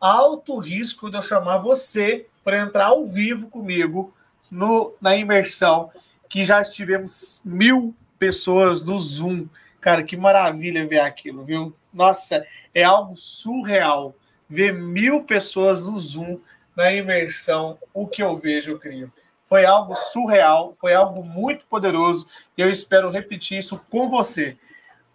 Alto 0.00 0.56
risco 0.58 1.10
de 1.10 1.16
eu 1.16 1.22
chamar 1.22 1.58
você 1.58 2.26
para 2.44 2.60
entrar 2.60 2.86
ao 2.86 3.06
vivo 3.06 3.48
comigo 3.48 4.14
no, 4.50 4.94
na 5.00 5.16
imersão, 5.16 5.90
que 6.28 6.44
já 6.44 6.62
tivemos 6.62 7.42
mil 7.44 7.94
pessoas 8.18 8.84
no 8.84 8.98
Zoom. 8.98 9.46
Cara, 9.80 10.02
que 10.02 10.16
maravilha 10.16 10.86
ver 10.86 11.00
aquilo, 11.00 11.44
viu? 11.44 11.76
Nossa, 11.92 12.44
é 12.74 12.84
algo 12.84 13.16
surreal 13.16 14.14
ver 14.48 14.72
mil 14.72 15.24
pessoas 15.24 15.86
no 15.86 15.98
Zoom 15.98 16.38
na 16.76 16.92
imersão. 16.92 17.78
O 17.92 18.06
que 18.06 18.22
eu 18.22 18.36
vejo, 18.38 18.72
eu 18.72 18.78
crio. 18.78 19.12
Foi 19.44 19.64
algo 19.64 19.94
surreal, 19.94 20.76
foi 20.78 20.94
algo 20.94 21.24
muito 21.24 21.64
poderoso 21.66 22.26
e 22.56 22.60
eu 22.60 22.70
espero 22.70 23.10
repetir 23.10 23.58
isso 23.58 23.80
com 23.90 24.08
você. 24.08 24.56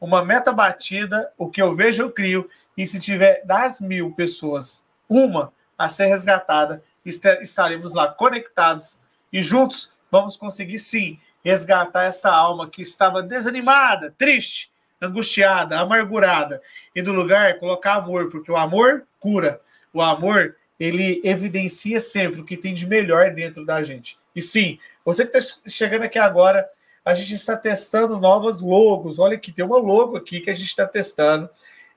Uma 0.01 0.25
meta 0.25 0.51
batida, 0.51 1.32
o 1.38 1.50
que 1.50 1.62
eu 1.62 1.75
vejo, 1.75 2.01
eu 2.01 2.12
crio. 2.12 2.50
E 2.75 2.86
se 2.86 3.00
tiver 3.00 3.46
das 3.46 3.80
mil 3.80 4.12
pessoas, 4.12 4.84
uma 5.08 5.53
a 5.77 5.88
ser 5.88 6.08
resgatada, 6.08 6.84
estaremos 7.06 7.94
lá 7.94 8.08
conectados 8.08 8.98
e 9.32 9.44
juntos 9.44 9.92
vamos 10.10 10.36
conseguir 10.36 10.80
sim 10.80 11.20
resgatar 11.44 12.03
essa 12.03 12.32
alma 12.32 12.70
que 12.70 12.82
estava 12.82 13.22
desanimada, 13.22 14.13
triste, 14.18 14.73
angustiada, 15.07 15.79
amargurada, 15.79 16.62
e 16.95 17.01
no 17.01 17.12
lugar 17.12 17.60
colocar 17.60 17.95
amor, 17.95 18.29
porque 18.29 18.51
o 18.51 18.57
amor 18.57 19.05
cura. 19.19 19.60
O 19.93 20.01
amor, 20.01 20.55
ele 20.79 21.22
evidencia 21.24 22.00
sempre 22.00 22.41
o 22.41 22.45
que 22.45 22.57
tem 22.57 22.74
de 22.74 22.88
melhor 22.88 23.31
dentro 23.31 23.65
da 23.65 23.81
gente. 23.81 24.17
E 24.36 24.41
sim, 24.41 24.77
você 25.05 25.25
que 25.25 25.38
está 25.38 25.60
chegando 25.67 26.03
aqui 26.03 26.17
agora, 26.17 26.67
a 27.05 27.13
gente 27.13 27.33
está 27.33 27.55
testando 27.55 28.19
novas 28.19 28.62
logos. 28.62 29.19
Olha 29.19 29.36
aqui, 29.36 29.51
tem 29.51 29.65
uma 29.65 29.77
logo 29.77 30.17
aqui 30.17 30.39
que 30.39 30.50
a 30.50 30.53
gente 30.53 30.67
está 30.67 30.88
testando. 30.88 31.50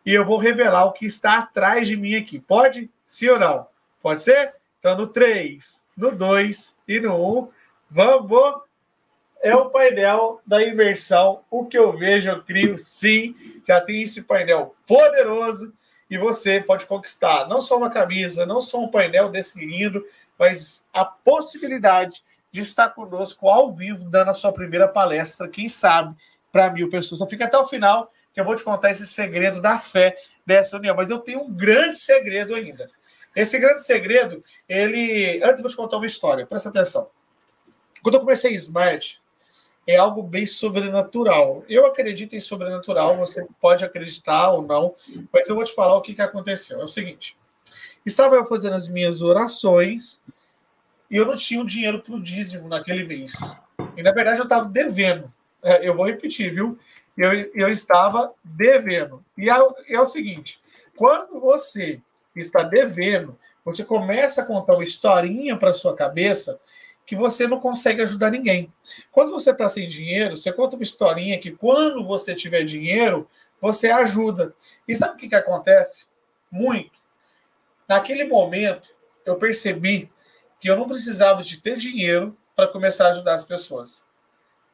E 0.05 0.13
eu 0.13 0.25
vou 0.25 0.37
revelar 0.37 0.85
o 0.85 0.93
que 0.93 1.07
está 1.07 1.39
atrás 1.39 1.89
de 1.89 1.97
mim 1.97 2.15
aqui. 2.15 2.39
Pode? 2.39 2.91
Sim 3.05 3.31
ou 3.31 3.39
não? 3.39 3.67
Pode 4.03 4.23
ser? 4.23 4.55
Então, 4.79 4.97
no 4.97 5.07
3, 5.07 5.85
no 5.97 6.13
2 6.13 6.77
e 6.87 7.01
no 7.01 7.41
1, 7.41 7.49
vamos 7.91 8.61
é 9.43 9.55
o 9.55 9.71
painel 9.71 10.41
da 10.47 10.63
imersão. 10.63 11.41
O 11.51 11.65
que 11.67 11.79
eu 11.79 11.97
vejo, 11.97 12.31
eu 12.31 12.43
crio 12.43 12.79
sim. 12.79 13.35
Já 13.67 13.81
tem 13.81 14.03
esse 14.03 14.23
painel 14.23 14.75
poderoso 14.87 15.73
e 16.11 16.17
você 16.19 16.61
pode 16.61 16.87
conquistar 16.87 17.49
não 17.49 17.61
só 17.61 17.77
uma 17.77 17.91
camisa, 17.91 18.47
não 18.47 18.61
só 18.61 18.81
um 18.81 18.91
painel 18.91 19.29
desse 19.29 19.65
lindo, 19.65 20.05
mas 20.39 20.87
a 20.93 21.05
possibilidade 21.05 22.23
de 22.51 22.61
estar 22.61 22.91
conosco 22.91 23.49
ao 23.49 23.73
vivo, 23.73 24.09
dando 24.09 24.31
a 24.31 24.35
sua 24.35 24.53
primeira 24.53 24.89
palestra, 24.89 25.49
quem 25.49 25.69
sabe, 25.69 26.17
para 26.51 26.71
mil 26.71 26.89
pessoas. 26.89 27.19
Então 27.21 27.29
fica 27.29 27.45
até 27.45 27.59
o 27.59 27.69
final, 27.69 28.11
que 28.33 28.41
eu 28.41 28.45
vou 28.45 28.55
te 28.55 28.65
contar 28.65 28.91
esse 28.91 29.07
segredo 29.07 29.61
da 29.61 29.79
fé 29.79 30.17
dessa 30.45 30.77
união. 30.77 30.95
Mas 30.97 31.11
eu 31.11 31.19
tenho 31.19 31.43
um 31.43 31.53
grande 31.53 31.97
segredo 31.97 32.55
ainda. 32.55 32.89
Esse 33.35 33.59
grande 33.59 33.83
segredo, 33.83 34.43
ele. 34.67 35.43
Antes 35.45 35.61
vou 35.61 35.71
te 35.71 35.77
contar 35.77 35.99
uma 35.99 36.07
história, 36.07 36.47
presta 36.47 36.71
atenção. 36.71 37.11
Quando 38.03 38.15
eu 38.15 38.21
comecei 38.21 38.55
Smart, 38.55 39.21
é 39.87 39.97
algo 39.97 40.23
bem 40.23 40.45
sobrenatural. 40.45 41.65
Eu 41.69 41.87
acredito 41.87 42.35
em 42.35 42.41
sobrenatural, 42.41 43.17
você 43.17 43.47
pode 43.61 43.85
acreditar 43.85 44.51
ou 44.51 44.63
não, 44.63 44.95
mas 45.33 45.49
eu 45.49 45.55
vou 45.55 45.65
te 45.65 45.75
falar 45.75 45.97
o 45.97 46.03
que, 46.03 46.15
que 46.15 46.23
aconteceu. 46.23 46.81
É 46.81 46.85
o 46.85 46.89
seguinte: 46.89 47.37
estava 48.05 48.35
eu 48.35 48.47
fazendo 48.47 48.75
as 48.75 48.89
minhas 48.89 49.23
orações 49.23 50.21
e 51.11 51.17
eu 51.17 51.25
não 51.25 51.37
tinha 51.37 51.61
o 51.61 51.67
dinheiro 51.67 52.01
para 52.01 52.15
o 52.15 52.23
dízimo 52.23 52.69
naquele 52.69 53.05
mês. 53.05 53.55
E 53.97 54.03
na 54.03 54.13
verdade 54.13 54.41
eu 54.41 54.45
estava 54.45 54.67
devendo. 54.67 55.33
É, 55.63 55.87
eu 55.89 55.95
vou 55.95 56.07
repetir, 56.07 56.53
viu? 56.53 56.79
Eu, 57.17 57.33
eu 57.55 57.69
estava 57.71 58.33
devendo. 58.43 59.25
E 59.39 59.49
é, 59.49 59.55
é 59.89 60.01
o 60.01 60.09
seguinte: 60.09 60.61
quando 60.97 61.41
você 61.41 62.01
está 62.35 62.63
devendo, 62.63 63.39
você 63.65 63.85
começa 63.85 64.43
a 64.43 64.45
contar 64.45 64.75
uma 64.75 64.85
historinha 64.85 65.57
para 65.57 65.73
sua 65.73 65.95
cabeça 65.95 66.59
que 67.07 67.15
você 67.17 67.47
não 67.47 67.61
consegue 67.61 68.03
ajudar 68.03 68.31
ninguém. 68.31 68.73
Quando 69.13 69.31
você 69.31 69.53
está 69.53 69.69
sem 69.69 69.89
dinheiro, 69.89 70.37
você 70.37 70.53
conta 70.53 70.77
uma 70.77 70.83
historinha 70.83 71.39
que 71.39 71.53
quando 71.53 72.05
você 72.05 72.35
tiver 72.35 72.65
dinheiro, 72.65 73.29
você 73.61 73.89
ajuda. 73.89 74.55
E 74.87 74.95
sabe 74.95 75.15
o 75.15 75.17
que, 75.17 75.29
que 75.29 75.35
acontece? 75.35 76.09
Muito. 76.51 76.99
Naquele 77.89 78.25
momento, 78.25 78.91
eu 79.25 79.37
percebi 79.37 80.11
que 80.61 80.69
eu 80.69 80.77
não 80.77 80.87
precisava 80.87 81.43
de 81.43 81.61
ter 81.61 81.77
dinheiro 81.77 82.37
para 82.55 82.67
começar 82.67 83.07
a 83.07 83.11
ajudar 83.11 83.35
as 83.35 83.45
pessoas. 83.45 84.05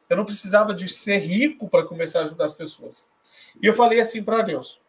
Eu 0.09 0.17
não 0.17 0.25
precisava 0.25 0.75
de 0.75 0.89
ser 0.89 1.19
rico 1.19 1.69
para 1.69 1.85
começar 1.85 2.21
a 2.21 2.23
ajudar 2.25 2.47
as 2.47 2.53
pessoas. 2.53 3.09
E 3.63 3.67
eu 3.67 3.75
falei 3.75 4.01
assim 4.01 4.23
para 4.23 4.43
Deus: 4.43 4.81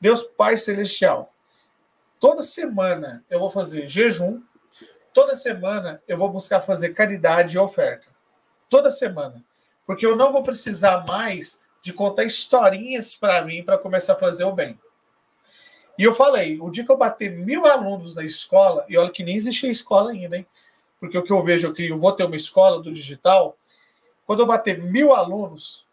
Deus 0.00 0.22
Pai 0.22 0.56
Celestial, 0.56 1.34
Toda 2.24 2.42
semana 2.42 3.22
eu 3.28 3.38
vou 3.38 3.50
fazer 3.50 3.86
jejum. 3.86 4.40
Toda 5.14 5.36
semana 5.36 6.02
eu 6.08 6.18
vou 6.18 6.28
buscar 6.28 6.60
fazer 6.60 6.90
caridade 6.90 7.54
e 7.54 7.58
oferta. 7.58 8.08
Toda 8.68 8.90
semana. 8.90 9.42
Porque 9.86 10.04
eu 10.04 10.16
não 10.16 10.32
vou 10.32 10.42
precisar 10.42 11.06
mais 11.06 11.62
de 11.80 11.92
contar 11.92 12.24
historinhas 12.24 13.14
para 13.14 13.44
mim 13.44 13.62
para 13.62 13.78
começar 13.78 14.14
a 14.14 14.18
fazer 14.18 14.42
o 14.42 14.52
bem. 14.52 14.78
E 15.96 16.02
eu 16.02 16.14
falei, 16.14 16.58
o 16.60 16.68
dia 16.68 16.84
que 16.84 16.90
eu 16.90 16.96
bater 16.96 17.30
mil 17.30 17.64
alunos 17.64 18.16
na 18.16 18.24
escola, 18.24 18.84
e 18.88 18.98
olha 18.98 19.12
que 19.12 19.22
nem 19.22 19.36
existia 19.36 19.70
escola 19.70 20.10
ainda, 20.10 20.36
hein? 20.36 20.46
Porque 20.98 21.16
o 21.16 21.22
que 21.22 21.32
eu 21.32 21.42
vejo, 21.44 21.68
eu 21.68 21.74
crio, 21.74 21.98
vou 21.98 22.10
ter 22.10 22.24
uma 22.24 22.34
escola 22.34 22.82
do 22.82 22.92
digital. 22.92 23.56
Quando 24.26 24.40
eu 24.40 24.46
bater 24.46 24.82
mil 24.82 25.14
alunos, 25.14 25.86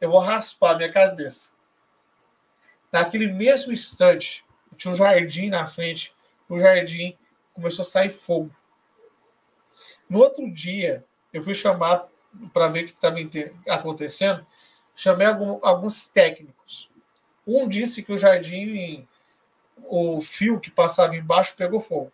eu 0.00 0.10
vou 0.10 0.20
raspar 0.20 0.76
minha 0.76 0.92
cabeça. 0.92 1.52
Naquele 2.92 3.26
mesmo 3.26 3.72
instante, 3.72 4.44
tinha 4.76 4.92
um 4.92 4.96
jardim 4.96 5.48
na 5.48 5.66
frente, 5.66 6.14
o 6.48 6.60
jardim 6.60 7.16
começou 7.52 7.82
a 7.82 7.86
sair 7.86 8.10
fogo. 8.10 8.52
No 10.08 10.20
outro 10.20 10.50
dia, 10.50 11.04
eu 11.32 11.42
fui 11.42 11.54
chamar 11.54 12.08
para 12.52 12.68
ver 12.68 12.84
o 12.84 12.86
que 12.86 12.92
estava 12.92 13.16
acontecendo, 13.68 14.46
chamei 14.94 15.26
algum, 15.26 15.58
alguns 15.62 16.08
técnicos. 16.08 16.90
Um 17.46 17.68
disse 17.68 18.02
que 18.02 18.12
o 18.12 18.16
jardim, 18.16 19.06
o 19.84 20.20
fio 20.20 20.60
que 20.60 20.70
passava 20.70 21.16
embaixo 21.16 21.56
pegou 21.56 21.80
fogo. 21.80 22.12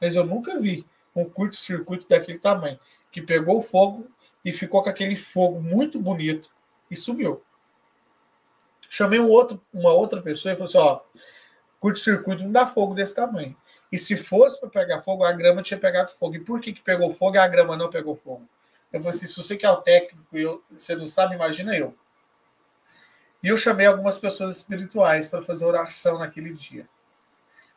Mas 0.00 0.14
eu 0.14 0.24
nunca 0.24 0.58
vi 0.58 0.86
um 1.14 1.24
curto-circuito 1.24 2.08
daquele 2.08 2.38
tamanho, 2.38 2.78
que 3.10 3.22
pegou 3.22 3.62
fogo 3.62 4.08
e 4.44 4.52
ficou 4.52 4.82
com 4.82 4.90
aquele 4.90 5.16
fogo 5.16 5.60
muito 5.60 5.98
bonito 5.98 6.50
e 6.90 6.96
sumiu. 6.96 7.42
Chamei 8.88 9.18
um 9.18 9.28
outro, 9.28 9.62
uma 9.72 9.92
outra 9.92 10.20
pessoa 10.20 10.52
e 10.52 10.56
falei 10.56 10.68
assim: 10.68 10.78
ó, 10.78 11.00
curto-circuito 11.80 12.42
não 12.42 12.52
dá 12.52 12.66
fogo 12.66 12.94
desse 12.94 13.14
tamanho. 13.14 13.56
E 13.94 13.98
se 13.98 14.16
fosse 14.16 14.58
para 14.58 14.68
pegar 14.68 15.02
fogo, 15.02 15.22
a 15.22 15.30
grama 15.30 15.62
tinha 15.62 15.78
pegado 15.78 16.10
fogo. 16.10 16.34
E 16.34 16.40
por 16.40 16.60
que, 16.60 16.72
que 16.72 16.82
pegou 16.82 17.14
fogo 17.14 17.36
e 17.36 17.38
a 17.38 17.46
grama 17.46 17.76
não 17.76 17.88
pegou 17.88 18.16
fogo? 18.16 18.42
Eu 18.92 19.00
falei 19.00 19.16
assim: 19.16 19.26
se 19.26 19.36
você 19.36 19.56
que 19.56 19.64
é 19.64 19.70
o 19.70 19.76
técnico 19.76 20.36
e 20.36 20.44
você 20.76 20.96
não 20.96 21.06
sabe, 21.06 21.36
imagina 21.36 21.76
eu. 21.76 21.96
E 23.40 23.46
eu 23.46 23.56
chamei 23.56 23.86
algumas 23.86 24.18
pessoas 24.18 24.56
espirituais 24.56 25.28
para 25.28 25.42
fazer 25.42 25.64
oração 25.64 26.18
naquele 26.18 26.52
dia. 26.52 26.88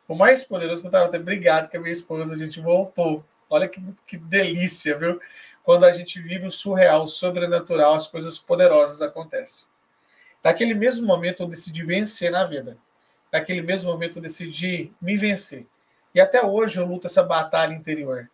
O 0.08 0.16
mais 0.16 0.42
poderoso 0.42 0.80
que 0.80 0.88
eu 0.88 0.88
estava 0.88 1.04
até 1.04 1.18
obrigado 1.18 1.68
que 1.68 1.76
a 1.76 1.80
minha 1.80 1.92
esposa, 1.92 2.34
a 2.34 2.36
gente 2.36 2.58
voltou. 2.60 3.24
Olha 3.48 3.68
que, 3.68 3.80
que 4.04 4.16
delícia, 4.16 4.98
viu? 4.98 5.20
Quando 5.62 5.84
a 5.84 5.92
gente 5.92 6.20
vive 6.20 6.48
o 6.48 6.50
surreal, 6.50 7.04
o 7.04 7.08
sobrenatural, 7.08 7.94
as 7.94 8.08
coisas 8.08 8.40
poderosas 8.40 9.00
acontecem. 9.00 9.68
Naquele 10.42 10.74
mesmo 10.74 11.06
momento, 11.06 11.44
eu 11.44 11.46
decidi 11.46 11.84
vencer 11.84 12.32
na 12.32 12.44
vida 12.44 12.76
naquele 13.32 13.62
mesmo 13.62 13.90
momento 13.90 14.18
eu 14.18 14.22
decidi 14.22 14.92
me 15.00 15.16
vencer. 15.16 15.66
E 16.18 16.20
até 16.20 16.44
hoje 16.44 16.80
eu 16.80 16.84
luto 16.84 17.06
essa 17.06 17.22
batalha 17.22 17.72
interior. 17.72 18.28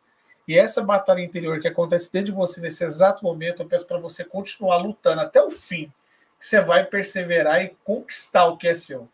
E 0.48 0.56
essa 0.56 0.82
batalha 0.82 1.20
interior 1.20 1.60
que 1.60 1.68
acontece 1.68 2.10
dentro 2.10 2.32
de 2.32 2.32
você 2.32 2.58
nesse 2.58 2.82
exato 2.82 3.22
momento, 3.22 3.60
eu 3.60 3.68
peço 3.68 3.86
para 3.86 3.98
você 3.98 4.24
continuar 4.24 4.78
lutando 4.78 5.20
até 5.20 5.42
o 5.42 5.50
fim, 5.50 5.92
que 6.40 6.46
você 6.46 6.62
vai 6.62 6.86
perseverar 6.86 7.62
e 7.62 7.76
conquistar 7.84 8.46
o 8.46 8.56
que 8.56 8.68
é 8.68 8.74
seu. 8.74 9.06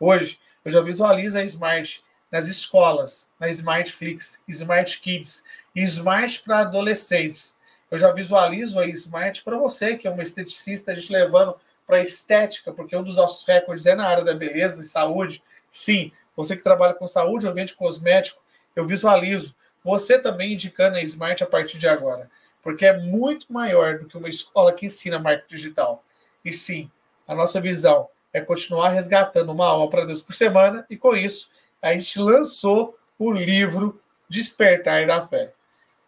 Hoje, 0.00 0.40
eu 0.64 0.70
já 0.70 0.80
visualizo 0.80 1.36
a 1.36 1.44
Smart 1.44 2.02
nas 2.32 2.48
escolas, 2.48 3.28
na 3.38 3.50
Smartflix, 3.50 4.40
Smart 4.48 5.00
Kids, 5.00 5.44
Smart 5.76 6.40
para 6.44 6.60
adolescentes. 6.60 7.58
Eu 7.90 7.98
já 7.98 8.10
visualizo 8.10 8.80
a 8.80 8.86
Smart 8.86 9.44
para 9.44 9.58
você, 9.58 9.98
que 9.98 10.08
é 10.08 10.10
uma 10.10 10.22
esteticista, 10.22 10.92
a 10.92 10.94
gente 10.94 11.12
levando 11.12 11.54
para 11.86 12.00
estética, 12.00 12.72
porque 12.72 12.96
um 12.96 13.02
dos 13.02 13.16
nossos 13.16 13.46
recordes 13.46 13.84
é 13.84 13.94
na 13.94 14.06
área 14.06 14.24
da 14.24 14.32
beleza 14.32 14.80
e 14.80 14.86
saúde. 14.86 15.42
Sim, 15.70 16.10
você 16.36 16.56
que 16.56 16.62
trabalha 16.62 16.94
com 16.94 17.06
saúde 17.06 17.46
ou 17.46 17.54
vende 17.54 17.74
cosmético, 17.74 18.42
eu 18.74 18.86
visualizo 18.86 19.54
você 19.84 20.18
também 20.18 20.54
indicando 20.54 20.96
a 20.96 21.02
Smart 21.02 21.42
a 21.44 21.46
partir 21.46 21.78
de 21.78 21.86
agora, 21.86 22.30
porque 22.62 22.86
é 22.86 22.98
muito 22.98 23.52
maior 23.52 23.98
do 23.98 24.06
que 24.06 24.16
uma 24.16 24.28
escola 24.28 24.72
que 24.72 24.86
ensina 24.86 25.18
marketing 25.18 25.54
digital. 25.54 26.02
E 26.44 26.52
sim, 26.52 26.90
a 27.28 27.34
nossa 27.34 27.60
visão 27.60 28.08
é 28.32 28.40
continuar 28.40 28.88
resgatando 28.88 29.52
uma 29.52 29.66
alma 29.66 29.88
para 29.88 30.06
Deus 30.06 30.22
por 30.22 30.34
semana, 30.34 30.86
e 30.88 30.96
com 30.96 31.14
isso, 31.14 31.50
a 31.80 31.92
gente 31.92 32.18
lançou 32.18 32.98
o 33.18 33.30
livro 33.30 34.00
Despertar 34.28 35.06
da 35.06 35.26
Fé. 35.28 35.52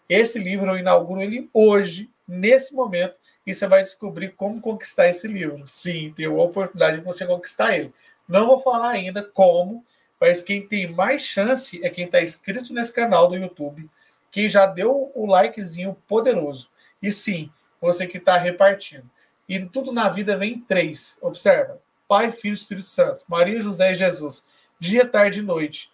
Esse 0.08 0.38
livro 0.38 0.70
eu 0.70 0.78
inauguro 0.78 1.20
ele 1.20 1.50
hoje, 1.52 2.10
nesse 2.26 2.74
momento, 2.74 3.18
e 3.46 3.54
você 3.54 3.66
vai 3.66 3.82
descobrir 3.82 4.30
como 4.30 4.60
conquistar 4.60 5.08
esse 5.08 5.28
livro. 5.28 5.62
Sim, 5.66 6.12
tem 6.16 6.26
a 6.26 6.30
oportunidade 6.30 6.98
de 6.98 7.04
você 7.04 7.24
conquistar 7.26 7.76
ele. 7.76 7.92
Não 8.26 8.46
vou 8.46 8.58
falar 8.58 8.90
ainda 8.90 9.22
como, 9.22 9.84
mas 10.20 10.40
quem 10.40 10.66
tem 10.66 10.92
mais 10.92 11.22
chance 11.22 11.84
é 11.84 11.90
quem 11.90 12.06
está 12.06 12.22
inscrito 12.22 12.72
nesse 12.72 12.92
canal 12.92 13.28
do 13.28 13.36
YouTube, 13.36 13.88
quem 14.30 14.48
já 14.48 14.66
deu 14.66 15.12
o 15.14 15.26
likezinho 15.26 15.96
poderoso. 16.06 16.70
E 17.02 17.12
sim, 17.12 17.50
você 17.80 18.06
que 18.06 18.18
está 18.18 18.36
repartindo. 18.36 19.08
E 19.48 19.64
tudo 19.64 19.92
na 19.92 20.08
vida 20.08 20.36
vem 20.36 20.54
em 20.54 20.60
três. 20.60 21.18
Observa: 21.20 21.80
Pai, 22.08 22.32
Filho 22.32 22.52
e 22.52 22.56
Espírito 22.56 22.88
Santo, 22.88 23.24
Maria, 23.28 23.60
José 23.60 23.92
e 23.92 23.94
Jesus. 23.94 24.44
Dia, 24.78 25.06
tarde 25.06 25.40
e 25.40 25.42
noite. 25.42 25.90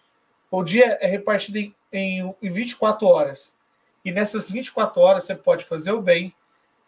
O 0.49 0.63
dia 0.63 0.97
é 1.01 1.07
repartido 1.07 1.57
em, 1.57 1.75
em, 1.91 2.35
em 2.41 2.51
24 2.51 3.07
horas. 3.07 3.57
E 4.03 4.11
nessas 4.11 4.49
24 4.49 5.01
horas 5.01 5.23
você 5.23 5.35
pode 5.35 5.65
fazer 5.65 5.91
o 5.91 6.01
bem, 6.01 6.33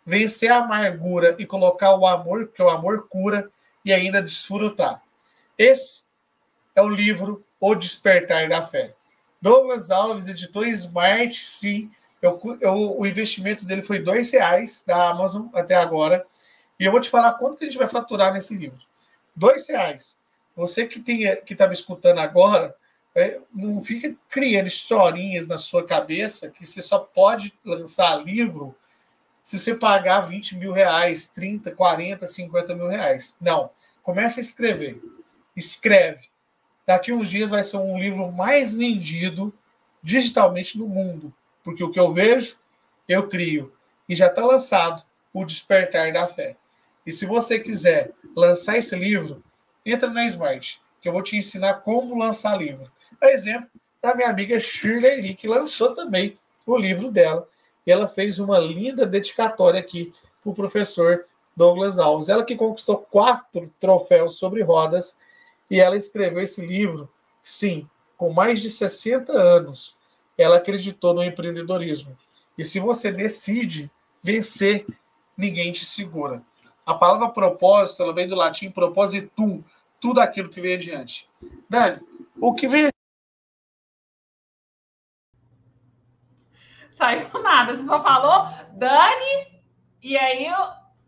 vencer 0.06 0.52
a 0.52 0.58
amargura 0.58 1.36
e 1.40 1.46
colocar 1.46 1.96
o 1.96 2.06
amor, 2.06 2.48
porque 2.48 2.62
o 2.62 2.70
amor 2.70 3.08
cura, 3.08 3.50
e 3.84 3.94
ainda 3.94 4.22
desfrutar. 4.22 5.02
Esse 5.58 6.05
é 6.76 6.82
o 6.82 6.90
livro 6.90 7.44
O 7.60 7.74
Despertar 7.74 8.50
da 8.50 8.66
Fé. 8.66 8.94
Douglas 9.42 9.90
Alves, 9.92 10.28
editor 10.28 10.68
Smart, 10.68 11.48
sim. 11.48 11.90
Eu, 12.22 12.40
eu, 12.60 13.00
o 13.00 13.06
investimento 13.06 13.66
dele 13.66 13.82
foi 13.82 14.00
dois 14.00 14.32
reais 14.32 14.84
da 14.86 15.10
Amazon 15.10 15.48
até 15.54 15.76
agora. 15.76 16.26
E 16.80 16.86
eu 16.86 16.92
vou 16.92 17.00
te 17.00 17.10
falar 17.10 17.34
quanto 17.34 17.58
que 17.58 17.64
a 17.64 17.68
gente 17.68 17.78
vai 17.78 17.88
faturar 17.88 18.34
nesse 18.34 18.56
livro. 18.56 18.80
Dois 19.36 19.68
reais. 19.68 20.18
Você 20.56 20.86
que 20.86 21.00
tem 21.00 21.20
que 21.44 21.54
está 21.54 21.68
me 21.68 21.74
escutando 21.74 22.20
agora, 22.20 22.76
é, 23.14 23.40
não 23.54 23.84
fica 23.84 24.16
criando 24.30 24.68
historinhas 24.68 25.48
na 25.48 25.58
sua 25.58 25.86
cabeça 25.86 26.50
que 26.50 26.66
você 26.66 26.82
só 26.82 27.00
pode 27.00 27.54
lançar 27.64 28.16
livro 28.18 28.76
se 29.42 29.60
você 29.60 29.76
pagar 29.76 30.22
20 30.22 30.58
mil 30.58 30.72
reais, 30.72 31.30
30, 31.30 31.72
40, 31.72 32.26
50 32.26 32.74
mil 32.74 32.88
reais. 32.88 33.36
Não. 33.40 33.70
Comece 34.02 34.40
a 34.40 34.44
escrever. 34.44 35.00
Escreve. 35.56 36.28
Daqui 36.86 37.12
uns 37.12 37.30
dias 37.30 37.50
vai 37.50 37.64
ser 37.64 37.78
um 37.78 38.00
livro 38.00 38.32
mais 38.32 38.74
vendido 38.74 39.54
digitalmente 40.04 40.78
no 40.78 40.88
mundo. 40.88 41.34
Porque 41.64 41.84
o 41.84 41.92
que 41.92 42.00
eu 42.00 42.14
vejo, 42.14 42.58
eu 43.08 43.28
crio. 43.28 43.74
E 44.08 44.16
já 44.16 44.28
está 44.28 44.46
lançado 44.46 45.04
O 45.34 45.44
Despertar 45.44 46.14
da 46.14 46.28
Fé. 46.28 46.56
E 47.06 47.12
se 47.12 47.26
você 47.26 47.60
quiser 47.60 48.12
lançar 48.36 48.78
esse 48.78 48.96
livro, 48.96 49.44
entra 49.86 50.10
na 50.10 50.26
Smart, 50.26 50.82
que 51.02 51.08
eu 51.08 51.14
vou 51.14 51.22
te 51.22 51.36
ensinar 51.36 51.76
como 51.76 52.18
lançar 52.18 52.58
livro. 52.58 52.92
A 53.22 53.28
exemplo 53.28 53.70
da 54.02 54.14
minha 54.14 54.30
amiga 54.30 54.60
Shirley 54.60 55.22
Lee, 55.22 55.36
que 55.36 55.48
lançou 55.48 55.96
também 55.96 56.36
o 56.66 56.78
livro 56.78 57.12
dela 57.12 57.48
e 57.86 57.92
ela 57.92 58.08
fez 58.08 58.40
uma 58.40 58.58
linda 58.58 59.06
dedicatória 59.06 59.80
aqui 59.80 60.12
para 60.42 60.52
o 60.52 60.56
professor 60.56 61.26
Douglas 61.56 62.00
Alves. 62.00 62.30
Ela 62.30 62.44
que 62.44 62.56
conquistou 62.56 62.98
quatro 62.98 63.72
troféus 63.80 64.38
sobre 64.38 64.64
rodas 64.64 65.16
e 65.70 65.80
ela 65.80 65.98
escreveu 65.98 66.42
esse 66.42 66.66
livro, 66.66 67.12
sim, 67.42 67.90
com 68.18 68.32
mais 68.32 68.62
de 68.62 68.70
60 68.70 69.32
anos. 69.32 69.96
Ela 70.38 70.58
acreditou 70.58 71.14
no 71.14 71.24
empreendedorismo. 71.24 72.18
E 72.58 72.64
se 72.64 72.80
você 72.80 73.12
decide 73.12 73.92
vencer, 74.22 74.86
ninguém 75.38 75.72
te 75.72 75.86
segura. 75.86 76.42
A 76.86 76.94
palavra 76.94 77.30
propósito, 77.30 78.04
ela 78.04 78.14
vem 78.14 78.28
do 78.28 78.36
latim 78.36 78.70
propositum, 78.70 79.64
tudo 80.00 80.20
aquilo 80.20 80.50
que 80.50 80.62
vem 80.62 80.76
adiante. 80.76 81.30
Dani, 81.70 82.00
o 82.40 82.54
que 82.54 82.68
vem 82.68 82.90
Saiu 86.92 87.28
nada, 87.44 87.76
você 87.76 87.84
só 87.84 88.02
falou 88.02 88.48
Dani, 88.74 89.62
e 90.02 90.18
aí, 90.18 90.48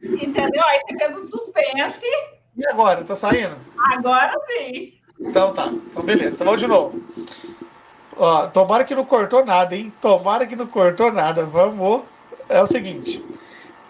entendeu? 0.02 0.64
Aí 0.66 0.82
você 0.82 0.98
fez 0.98 1.16
o 1.16 1.22
suspense. 1.30 2.37
E 2.58 2.68
agora, 2.68 3.04
tá 3.04 3.16
saindo? 3.16 3.56
Agora 3.78 4.34
sim. 4.48 4.94
Então 5.20 5.54
tá, 5.54 5.68
então 5.68 6.04
beleza, 6.04 6.36
então 6.36 6.46
vamos 6.46 6.62
de 6.62 6.68
novo. 6.68 7.02
Ó, 8.16 8.48
tomara 8.48 8.84
que 8.84 8.96
não 8.96 9.06
cortou 9.06 9.46
nada, 9.46 9.76
hein? 9.76 9.94
Tomara 10.02 10.48
que 10.48 10.56
não 10.56 10.66
cortou 10.66 11.12
nada. 11.12 11.46
Vamos. 11.46 12.04
É 12.50 12.62
o 12.62 12.68
seguinte. 12.68 13.24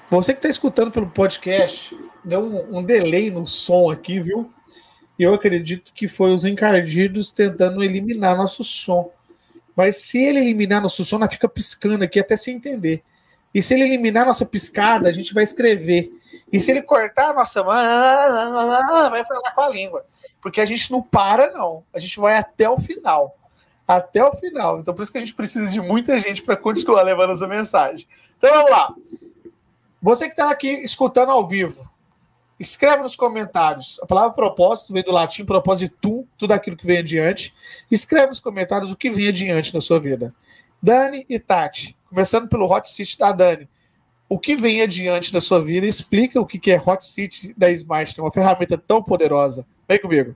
Você 0.09 0.33
que 0.33 0.39
está 0.39 0.49
escutando 0.49 0.91
pelo 0.91 1.07
podcast, 1.07 1.97
deu 2.23 2.41
um, 2.41 2.77
um, 2.77 2.83
delay 2.83 3.31
no 3.31 3.45
som 3.45 3.89
aqui, 3.89 4.19
viu? 4.19 4.51
E 5.17 5.23
eu 5.23 5.33
acredito 5.33 5.93
que 5.93 6.07
foi 6.07 6.31
os 6.31 6.43
encardidos 6.43 7.31
tentando 7.31 7.83
eliminar 7.83 8.35
nosso 8.35 8.63
som. 8.63 9.11
Mas 9.75 9.97
se 9.97 10.17
ele 10.17 10.39
eliminar 10.39 10.81
nosso 10.81 11.05
som, 11.05 11.17
ela 11.17 11.29
fica 11.29 11.47
piscando 11.47 12.03
aqui 12.03 12.19
até 12.19 12.35
se 12.35 12.51
entender. 12.51 13.03
E 13.53 13.61
se 13.61 13.73
ele 13.73 13.83
eliminar 13.83 14.25
nossa 14.25 14.45
piscada, 14.45 15.07
a 15.07 15.11
gente 15.11 15.33
vai 15.33 15.43
escrever. 15.43 16.11
E 16.51 16.59
se 16.59 16.71
ele 16.71 16.81
cortar 16.81 17.29
a 17.29 17.33
nossa 17.33 17.63
mão, 17.63 17.73
vai 19.09 19.25
falar 19.25 19.51
com 19.53 19.61
a 19.61 19.69
língua. 19.69 20.05
Porque 20.41 20.61
a 20.61 20.65
gente 20.65 20.91
não 20.91 21.01
para, 21.01 21.51
não. 21.51 21.83
A 21.93 21.99
gente 21.99 22.19
vai 22.19 22.37
até 22.37 22.69
o 22.69 22.77
final. 22.77 23.37
Até 23.87 24.23
o 24.23 24.33
final. 24.33 24.79
Então, 24.79 24.93
por 24.93 25.01
isso 25.01 25.11
que 25.11 25.17
a 25.17 25.21
gente 25.21 25.33
precisa 25.33 25.69
de 25.69 25.81
muita 25.81 26.17
gente 26.19 26.41
para 26.41 26.55
continuar 26.55 27.01
levando 27.01 27.33
essa 27.33 27.47
mensagem. 27.47 28.07
Então, 28.37 28.53
vamos 28.53 28.71
lá. 28.71 28.93
Você 30.01 30.25
que 30.25 30.33
está 30.33 30.49
aqui 30.49 30.69
escutando 30.69 31.31
ao 31.31 31.45
vivo, 31.45 31.89
escreve 32.59 33.03
nos 33.03 33.15
comentários. 33.15 33.99
A 34.01 34.05
palavra 34.05 34.31
propósito 34.31 34.93
vem 34.93 35.03
do 35.03 35.11
latim 35.11 35.43
propositum, 35.43 36.25
tudo 36.37 36.53
aquilo 36.53 36.77
que 36.77 36.85
vem 36.85 36.99
adiante. 36.99 37.53
Escreve 37.91 38.27
nos 38.27 38.39
comentários 38.39 38.91
o 38.91 38.95
que 38.95 39.09
vem 39.09 39.27
adiante 39.27 39.73
na 39.73 39.81
sua 39.81 39.99
vida. 39.99 40.33
Dani 40.81 41.25
e 41.27 41.39
Tati, 41.39 41.97
começando 42.07 42.47
pelo 42.47 42.71
Hot 42.71 42.89
Seat 42.89 43.17
da 43.17 43.31
Dani. 43.31 43.67
O 44.29 44.37
que 44.37 44.55
vem 44.55 44.81
adiante 44.81 45.31
da 45.31 45.39
sua 45.39 45.63
vida? 45.63 45.85
Explica 45.85 46.39
o 46.39 46.45
que 46.45 46.69
é 46.69 46.77
Hot 46.77 47.05
Seat 47.05 47.53
da 47.57 47.71
Smart, 47.71 48.19
uma 48.19 48.31
ferramenta 48.31 48.77
tão 48.77 49.01
poderosa. 49.01 49.65
Vem 49.87 50.01
comigo. 50.01 50.35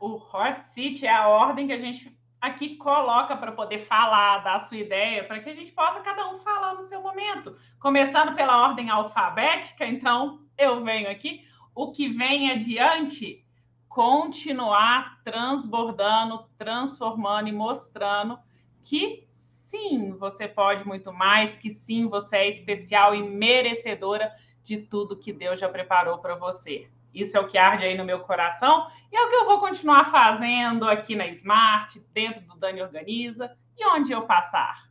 O 0.00 0.16
Hot 0.16 0.64
Seat 0.68 1.06
é 1.06 1.12
a 1.12 1.28
ordem 1.28 1.68
que 1.68 1.72
a 1.72 1.78
gente 1.78 2.16
aqui 2.40 2.76
coloca 2.76 3.36
para 3.36 3.52
poder 3.52 3.78
falar, 3.78 4.38
dar 4.38 4.56
a 4.56 4.60
sua 4.60 4.76
ideia, 4.76 5.24
para 5.24 5.40
que 5.40 5.50
a 5.50 5.54
gente 5.54 5.72
possa 5.72 6.00
cada 6.00 6.28
um 6.28 6.40
falar 6.40 6.74
no 6.74 6.82
seu 6.82 7.00
momento. 7.00 7.56
Começando 7.78 8.34
pela 8.34 8.68
ordem 8.68 8.90
alfabética, 8.90 9.86
então 9.86 10.40
eu 10.58 10.82
venho 10.82 11.08
aqui. 11.08 11.42
O 11.74 11.92
que 11.92 12.08
vem 12.08 12.50
adiante, 12.50 13.44
continuar 13.88 15.20
transbordando, 15.22 16.44
transformando 16.58 17.48
e 17.48 17.52
mostrando 17.52 18.38
que 18.82 19.26
sim, 19.66 20.16
você 20.16 20.46
pode 20.46 20.86
muito 20.86 21.12
mais, 21.12 21.56
que 21.56 21.70
sim, 21.70 22.08
você 22.08 22.36
é 22.36 22.48
especial 22.48 23.14
e 23.14 23.22
merecedora 23.22 24.32
de 24.62 24.78
tudo 24.78 25.18
que 25.18 25.32
Deus 25.32 25.58
já 25.58 25.68
preparou 25.68 26.18
para 26.18 26.34
você. 26.34 26.88
Isso 27.12 27.36
é 27.36 27.40
o 27.40 27.48
que 27.48 27.56
arde 27.56 27.84
aí 27.84 27.96
no 27.96 28.04
meu 28.04 28.20
coração 28.20 28.88
e 29.10 29.16
é 29.16 29.22
o 29.22 29.28
que 29.28 29.34
eu 29.34 29.44
vou 29.46 29.58
continuar 29.58 30.10
fazendo 30.10 30.88
aqui 30.88 31.16
na 31.16 31.26
Smart, 31.28 31.98
dentro 32.12 32.42
do 32.42 32.56
Dani 32.56 32.82
Organiza 32.82 33.56
e 33.76 33.84
onde 33.86 34.12
eu 34.12 34.22
passar. 34.22 34.90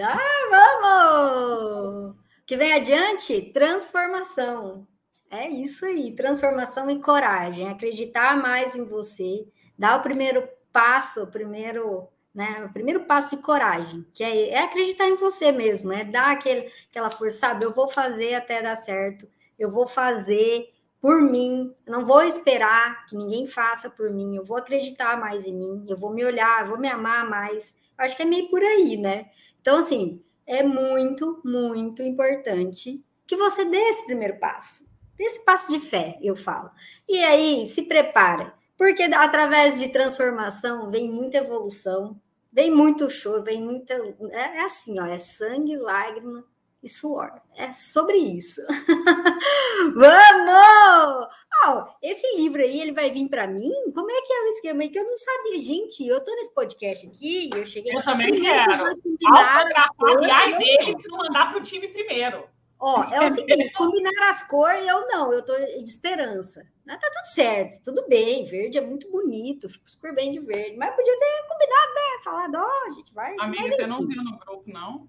Ah, 0.00 0.78
vamos! 0.80 2.16
Que 2.46 2.56
vem 2.56 2.72
adiante, 2.72 3.52
transformação. 3.52 4.86
É 5.30 5.48
isso 5.48 5.84
aí, 5.84 6.14
transformação 6.14 6.90
e 6.90 7.02
coragem, 7.02 7.68
acreditar 7.68 8.36
mais 8.36 8.74
em 8.74 8.84
você, 8.84 9.46
dar 9.78 9.98
o 9.98 10.02
primeiro 10.02 10.48
passo, 10.72 11.24
o 11.24 11.26
primeiro, 11.26 12.08
né, 12.38 12.64
o 12.64 12.72
primeiro 12.72 13.00
passo 13.00 13.34
de 13.34 13.42
coragem, 13.42 14.06
que 14.14 14.22
é, 14.22 14.50
é 14.50 14.62
acreditar 14.62 15.08
em 15.08 15.16
você 15.16 15.50
mesmo, 15.50 15.92
é 15.92 16.04
dar 16.04 16.30
aquele, 16.30 16.70
aquela 16.88 17.10
força, 17.10 17.36
sabe? 17.36 17.64
Eu 17.64 17.74
vou 17.74 17.88
fazer 17.88 18.34
até 18.34 18.62
dar 18.62 18.76
certo, 18.76 19.28
eu 19.58 19.68
vou 19.68 19.88
fazer, 19.88 20.72
por 21.00 21.20
mim, 21.20 21.74
não 21.84 22.04
vou 22.04 22.22
esperar 22.22 23.06
que 23.06 23.16
ninguém 23.16 23.44
faça 23.44 23.90
por 23.90 24.08
mim, 24.12 24.36
eu 24.36 24.44
vou 24.44 24.56
acreditar 24.56 25.18
mais 25.18 25.46
em 25.46 25.52
mim, 25.52 25.84
eu 25.88 25.96
vou 25.96 26.14
me 26.14 26.24
olhar, 26.24 26.60
eu 26.60 26.66
vou 26.68 26.78
me 26.78 26.86
amar 26.86 27.28
mais. 27.28 27.74
Acho 27.98 28.16
que 28.16 28.22
é 28.22 28.24
meio 28.24 28.48
por 28.48 28.62
aí, 28.62 28.96
né? 28.96 29.30
Então, 29.60 29.78
assim, 29.78 30.22
é 30.46 30.62
muito, 30.62 31.42
muito 31.44 32.04
importante 32.04 33.04
que 33.26 33.34
você 33.34 33.64
dê 33.64 33.78
esse 33.78 34.06
primeiro 34.06 34.38
passo. 34.38 34.86
Dê 35.16 35.24
esse 35.24 35.44
passo 35.44 35.68
de 35.72 35.80
fé, 35.80 36.16
eu 36.22 36.36
falo. 36.36 36.70
E 37.08 37.18
aí, 37.18 37.66
se 37.66 37.82
prepara, 37.82 38.54
porque 38.76 39.02
através 39.02 39.80
de 39.80 39.88
transformação 39.88 40.88
vem 40.88 41.10
muita 41.10 41.38
evolução, 41.38 42.16
vem 42.52 42.70
muito 42.70 43.08
choro, 43.08 43.42
vem 43.42 43.62
muita. 43.62 43.94
É, 44.32 44.58
é 44.58 44.64
assim, 44.64 44.98
ó, 45.00 45.06
é 45.06 45.18
sangue, 45.18 45.76
lágrima 45.76 46.44
e 46.82 46.88
suor. 46.88 47.30
É 47.56 47.72
sobre 47.72 48.16
isso. 48.16 48.60
Vamos! 49.94 51.28
Oh, 51.66 51.84
esse 52.02 52.36
livro 52.36 52.62
aí, 52.62 52.80
ele 52.80 52.92
vai 52.92 53.10
vir 53.10 53.28
para 53.28 53.48
mim? 53.48 53.72
Como 53.92 54.10
é 54.10 54.20
que 54.22 54.32
é 54.32 54.42
o 54.42 54.46
esquema 54.48 54.82
aí 54.82 54.88
que 54.88 54.98
eu 54.98 55.04
não 55.04 55.16
sabia? 55.16 55.60
Gente, 55.60 56.06
eu 56.06 56.22
tô 56.22 56.32
nesse 56.34 56.54
podcast 56.54 57.06
aqui 57.06 57.50
eu 57.52 57.66
cheguei... 57.66 57.96
Eu 57.96 58.02
também 58.02 58.40
quero. 58.40 58.84
Autografar, 58.84 60.16
aliás, 60.16 60.56
ele 60.60 60.98
se 60.98 61.08
não 61.08 61.18
mandar 61.18 61.50
para 61.50 61.58
o 61.58 61.62
time 61.62 61.88
primeiro. 61.88 62.44
Ó, 62.78 63.02
é 63.12 63.26
o 63.26 63.28
seguinte, 63.28 63.72
combinar 63.72 64.30
as 64.30 64.42
cores, 64.44 64.86
eu 64.86 65.06
não, 65.06 65.32
eu 65.32 65.44
tô 65.44 65.54
de 65.56 65.88
esperança. 65.88 66.66
Mas 66.86 66.98
tá 66.98 67.10
tudo 67.12 67.26
certo, 67.26 67.82
tudo 67.82 68.08
bem, 68.08 68.44
verde 68.44 68.78
é 68.78 68.80
muito 68.80 69.10
bonito, 69.10 69.68
fico 69.68 69.88
super 69.90 70.14
bem 70.14 70.32
de 70.32 70.40
verde, 70.40 70.76
mas 70.76 70.94
podia 70.94 71.18
ter 71.18 71.46
combinado, 71.48 71.94
né? 71.94 72.22
Falado, 72.24 72.54
ó, 72.56 72.66
oh, 72.66 72.88
a 72.88 72.90
gente 72.92 73.12
vai. 73.12 73.34
Amiga, 73.38 73.62
mas, 73.62 73.76
você 73.76 73.86
não 73.86 74.06
viu 74.06 74.22
no 74.22 74.38
grupo, 74.38 74.62
não? 74.66 75.08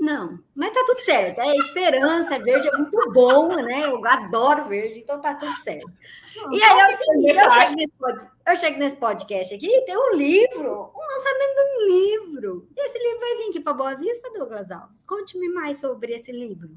Não, 0.00 0.38
mas 0.54 0.72
tá 0.72 0.82
tudo 0.86 0.98
certo. 0.98 1.42
É 1.42 1.54
esperança, 1.56 2.36
é 2.36 2.38
verde, 2.38 2.68
é 2.68 2.72
muito 2.72 3.12
bom, 3.12 3.54
né? 3.56 3.84
Eu 3.84 4.02
adoro 4.06 4.64
verde, 4.64 5.00
então 5.00 5.20
tá 5.20 5.34
tudo 5.34 5.54
certo. 5.58 5.92
E 6.50 6.62
aí 6.62 6.80
é 6.80 6.86
o 6.86 6.96
seguinte: 6.96 7.36
eu 7.36 7.50
chego, 7.50 7.74
nesse 7.74 7.92
pod, 7.98 8.30
eu 8.46 8.56
chego 8.56 8.78
nesse 8.78 8.96
podcast 8.96 9.54
aqui 9.54 9.82
tem 9.82 9.94
um 9.94 10.16
livro, 10.16 10.90
um 10.96 11.00
lançamento 11.00 11.54
de 11.54 11.62
um 11.62 11.86
livro. 11.86 12.68
Esse 12.78 12.98
livro 12.98 13.20
vai 13.20 13.36
vir 13.36 13.48
aqui 13.50 13.60
para 13.60 13.74
Boa 13.74 13.94
Vista, 13.94 14.30
Douglas 14.32 14.70
Alves. 14.70 15.04
Conte-me 15.04 15.50
mais 15.50 15.78
sobre 15.78 16.14
esse 16.14 16.32
livro. 16.32 16.70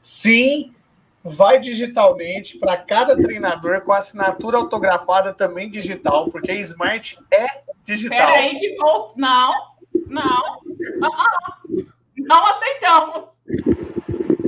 Sim, 0.00 0.74
vai 1.22 1.60
digitalmente 1.60 2.58
para 2.58 2.78
cada 2.78 3.14
treinador 3.14 3.82
com 3.82 3.92
assinatura 3.92 4.56
autografada 4.56 5.34
também 5.34 5.70
digital, 5.70 6.30
porque 6.30 6.52
Smart 6.52 7.18
é 7.30 7.46
digital. 7.84 8.32
Peraí, 8.32 8.56
de 8.56 8.76
volta. 8.76 9.75
Não, 10.08 10.60
não. 10.96 11.10
Não 12.18 12.46
aceitamos. 12.46 13.24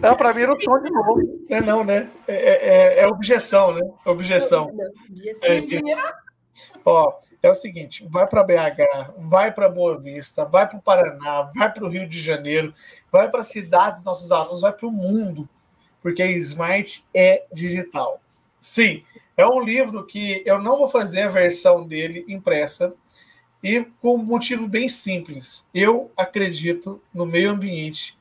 Não, 0.03 0.16
para 0.16 0.33
mim 0.33 0.42
era 0.42 0.53
o 0.53 0.59
tom 0.59 0.81
de 0.81 0.90
novo. 0.90 1.46
É 1.48 1.61
não, 1.61 1.85
né? 1.85 2.11
É, 2.27 2.35
é, 2.35 2.68
é, 2.68 3.01
é 3.01 3.07
objeção, 3.07 3.72
né? 3.72 3.81
Objeção. 4.05 4.70
É, 5.42 5.61
ó, 6.85 7.18
é 7.42 7.51
o 7.51 7.55
seguinte: 7.55 8.07
vai 8.09 8.27
para 8.27 8.42
BH, 8.42 9.14
vai 9.18 9.53
para 9.53 9.68
Boa 9.68 9.98
Vista, 9.98 10.44
vai 10.44 10.68
para 10.68 10.79
o 10.79 10.83
Paraná, 10.83 11.51
vai 11.55 11.72
para 11.72 11.85
o 11.85 11.88
Rio 11.88 12.09
de 12.09 12.20
Janeiro, 12.20 12.72
vai 13.11 13.29
para 13.29 13.44
cidades 13.44 13.98
dos 13.98 14.07
nossos 14.07 14.33
alunos, 14.33 14.61
vai 14.61 14.72
para 14.72 14.87
o 14.87 14.92
mundo, 14.92 15.48
porque 16.03 16.24
Smart 16.24 17.05
é 17.14 17.44
digital. 17.53 18.20
Sim, 18.61 19.05
é 19.37 19.46
um 19.46 19.61
livro 19.61 20.05
que 20.05 20.42
eu 20.44 20.59
não 20.61 20.79
vou 20.79 20.88
fazer 20.88 21.22
a 21.22 21.29
versão 21.29 21.87
dele 21.87 22.24
impressa, 22.29 22.92
e 23.62 23.85
com 24.01 24.14
um 24.14 24.25
motivo 24.25 24.68
bem 24.68 24.88
simples. 24.88 25.66
Eu 25.75 26.11
acredito 26.16 27.03
no 27.12 27.27
meio 27.27 27.51
ambiente. 27.51 28.16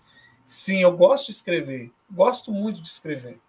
Sim, 0.45 0.81
eu 0.81 0.95
gosto 0.95 1.27
de 1.27 1.33
escrever, 1.33 1.91
gosto 2.09 2.51
muito 2.51 2.81
de 2.81 2.87
escrever. 2.87 3.39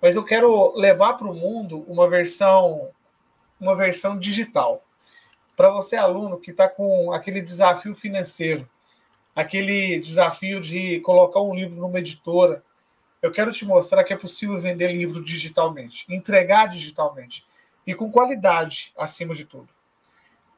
Mas 0.00 0.14
eu 0.14 0.24
quero 0.24 0.74
levar 0.76 1.14
para 1.14 1.26
o 1.26 1.34
mundo 1.34 1.84
uma 1.88 2.08
versão 2.08 2.90
uma 3.58 3.74
versão 3.74 4.18
digital. 4.18 4.84
Para 5.56 5.70
você 5.70 5.96
aluno 5.96 6.38
que 6.38 6.50
está 6.50 6.68
com 6.68 7.10
aquele 7.12 7.40
desafio 7.40 7.94
financeiro, 7.94 8.68
aquele 9.34 9.98
desafio 9.98 10.60
de 10.60 11.00
colocar 11.00 11.40
um 11.40 11.54
livro 11.54 11.80
numa 11.80 11.98
editora, 11.98 12.62
eu 13.22 13.32
quero 13.32 13.50
te 13.50 13.64
mostrar 13.64 14.04
que 14.04 14.12
é 14.12 14.16
possível 14.16 14.58
vender 14.58 14.92
livro 14.92 15.24
digitalmente, 15.24 16.04
entregar 16.08 16.68
digitalmente 16.68 17.44
e 17.86 17.94
com 17.94 18.10
qualidade 18.10 18.92
acima 18.96 19.34
de 19.34 19.44
tudo. 19.44 19.75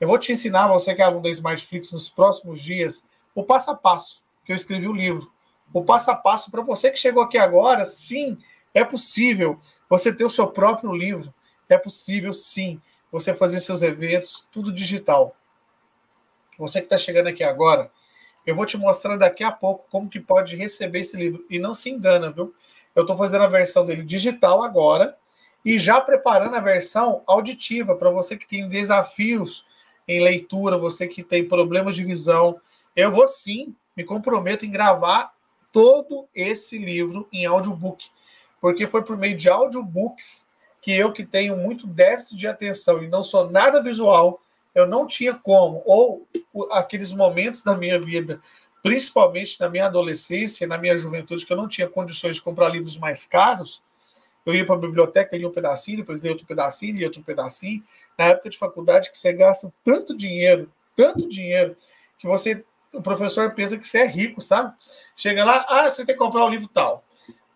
Eu 0.00 0.06
vou 0.06 0.18
te 0.18 0.30
ensinar, 0.30 0.68
você 0.68 0.94
que 0.94 1.02
é 1.02 1.04
aluno 1.04 1.22
da 1.22 1.30
Smartflix, 1.30 1.90
nos 1.92 2.08
próximos 2.08 2.60
dias, 2.60 3.04
o 3.34 3.42
passo 3.42 3.70
a 3.70 3.74
passo 3.74 4.22
que 4.44 4.52
eu 4.52 4.56
escrevi 4.56 4.86
o 4.86 4.92
livro. 4.92 5.30
O 5.72 5.84
passo 5.84 6.10
a 6.10 6.14
passo 6.14 6.50
para 6.50 6.62
você 6.62 6.90
que 6.90 6.98
chegou 6.98 7.22
aqui 7.22 7.36
agora, 7.36 7.84
sim, 7.84 8.38
é 8.72 8.84
possível 8.84 9.60
você 9.88 10.12
ter 10.12 10.24
o 10.24 10.30
seu 10.30 10.46
próprio 10.46 10.92
livro. 10.92 11.34
É 11.68 11.76
possível, 11.76 12.32
sim, 12.32 12.80
você 13.10 13.34
fazer 13.34 13.60
seus 13.60 13.82
eventos, 13.82 14.46
tudo 14.50 14.72
digital. 14.72 15.36
Você 16.58 16.80
que 16.80 16.86
está 16.86 16.96
chegando 16.96 17.26
aqui 17.26 17.44
agora, 17.44 17.90
eu 18.46 18.54
vou 18.54 18.64
te 18.64 18.76
mostrar 18.76 19.16
daqui 19.16 19.44
a 19.44 19.52
pouco 19.52 19.86
como 19.90 20.08
que 20.08 20.18
pode 20.18 20.56
receber 20.56 21.00
esse 21.00 21.16
livro. 21.16 21.44
E 21.50 21.58
não 21.58 21.74
se 21.74 21.90
engana, 21.90 22.30
viu? 22.30 22.54
Eu 22.94 23.02
estou 23.02 23.16
fazendo 23.16 23.44
a 23.44 23.48
versão 23.48 23.84
dele 23.84 24.02
digital 24.02 24.62
agora 24.62 25.16
e 25.64 25.78
já 25.78 26.00
preparando 26.00 26.56
a 26.56 26.60
versão 26.60 27.22
auditiva 27.26 27.94
para 27.94 28.10
você 28.10 28.36
que 28.36 28.48
tem 28.48 28.68
desafios 28.68 29.66
em 30.08 30.20
leitura, 30.20 30.78
você 30.78 31.06
que 31.06 31.22
tem 31.22 31.46
problemas 31.46 31.94
de 31.94 32.02
visão. 32.02 32.58
Eu 32.96 33.12
vou 33.12 33.28
sim, 33.28 33.76
me 33.94 34.02
comprometo 34.02 34.64
em 34.64 34.70
gravar 34.70 35.32
todo 35.70 36.26
esse 36.34 36.78
livro 36.78 37.28
em 37.30 37.44
audiobook, 37.44 38.06
porque 38.60 38.86
foi 38.86 39.04
por 39.04 39.16
meio 39.16 39.36
de 39.36 39.48
audiobooks 39.48 40.48
que 40.80 40.92
eu 40.92 41.12
que 41.12 41.24
tenho 41.24 41.56
muito 41.56 41.86
déficit 41.86 42.36
de 42.36 42.46
atenção 42.46 43.02
e 43.02 43.08
não 43.08 43.22
sou 43.22 43.50
nada 43.50 43.82
visual, 43.82 44.40
eu 44.74 44.86
não 44.86 45.06
tinha 45.06 45.34
como, 45.34 45.82
ou 45.84 46.26
aqueles 46.70 47.12
momentos 47.12 47.62
da 47.62 47.76
minha 47.76 48.00
vida, 48.00 48.40
principalmente 48.82 49.58
na 49.60 49.68
minha 49.68 49.86
adolescência, 49.86 50.66
na 50.66 50.78
minha 50.78 50.96
juventude, 50.96 51.44
que 51.44 51.52
eu 51.52 51.56
não 51.56 51.68
tinha 51.68 51.88
condições 51.88 52.36
de 52.36 52.42
comprar 52.42 52.68
livros 52.68 52.96
mais 52.96 53.26
caros, 53.26 53.82
eu 54.48 54.54
ia 54.54 54.64
para 54.64 54.76
a 54.76 54.78
biblioteca, 54.78 55.36
lia 55.36 55.46
um 55.46 55.52
pedacinho, 55.52 55.98
depois 55.98 56.20
lia 56.20 56.30
outro 56.32 56.46
pedacinho, 56.46 56.96
lia 56.96 57.06
outro 57.06 57.22
pedacinho. 57.22 57.84
Na 58.16 58.26
época 58.26 58.48
de 58.48 58.56
faculdade, 58.56 59.10
que 59.10 59.18
você 59.18 59.30
gasta 59.30 59.70
tanto 59.84 60.16
dinheiro, 60.16 60.72
tanto 60.96 61.28
dinheiro, 61.28 61.76
que 62.18 62.26
você, 62.26 62.64
o 62.90 63.02
professor 63.02 63.52
pensa 63.52 63.76
que 63.76 63.86
você 63.86 63.98
é 63.98 64.06
rico, 64.06 64.40
sabe? 64.40 64.74
Chega 65.14 65.44
lá, 65.44 65.66
ah, 65.68 65.90
você 65.90 66.04
tem 66.04 66.14
que 66.14 66.18
comprar 66.18 66.44
o 66.44 66.46
um 66.46 66.50
livro 66.50 66.66
tal. 66.66 67.04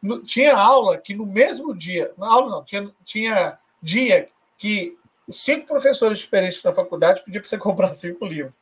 No, 0.03 0.23
tinha 0.23 0.55
aula 0.55 0.99
que 0.99 1.15
no 1.15 1.25
mesmo 1.25 1.75
dia, 1.75 2.13
na 2.19 2.27
aula 2.27 2.51
não, 2.51 2.63
tinha, 2.63 2.91
tinha 3.03 3.59
dia 3.81 4.29
que 4.59 4.99
cinco 5.31 5.67
professores 5.67 6.19
diferentes 6.19 6.63
na 6.63 6.75
faculdade 6.75 7.23
pediam 7.25 7.41
para 7.41 7.49
você 7.49 7.57
comprar 7.59 7.95
cinco 7.95 8.27
livros. 8.27 8.53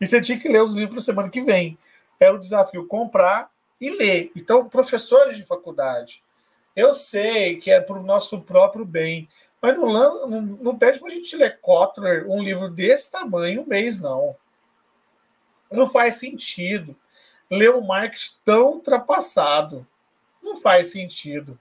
E 0.00 0.06
você 0.06 0.20
tinha 0.20 0.38
que 0.38 0.48
ler 0.48 0.62
os 0.62 0.72
livros 0.72 0.94
na 0.94 1.00
semana 1.00 1.28
que 1.30 1.40
vem. 1.40 1.76
Era 2.20 2.32
o 2.32 2.38
desafio 2.38 2.86
comprar 2.86 3.50
e 3.80 3.90
ler. 3.90 4.30
Então, 4.36 4.68
professores 4.68 5.36
de 5.36 5.44
faculdade, 5.44 6.22
eu 6.76 6.92
sei 6.92 7.56
que 7.56 7.70
é 7.70 7.80
para 7.80 7.98
o 7.98 8.02
nosso 8.02 8.40
próprio 8.42 8.84
bem, 8.84 9.28
mas 9.60 9.74
não, 9.76 10.28
não, 10.28 10.42
não 10.42 10.78
pede 10.78 11.00
para 11.00 11.08
a 11.08 11.10
gente 11.10 11.34
ler 11.34 11.58
Kotler, 11.60 12.30
um 12.30 12.42
livro 12.42 12.68
desse 12.68 13.10
tamanho, 13.10 13.62
um 13.62 13.66
mês, 13.66 13.98
não. 13.98 14.36
Não 15.72 15.88
faz 15.88 16.16
sentido 16.16 16.94
ler 17.50 17.74
um 17.74 17.80
marketing 17.80 18.34
tão 18.44 18.72
ultrapassado. 18.74 19.86
Não 20.42 20.56
faz 20.56 20.90
sentido. 20.90 21.58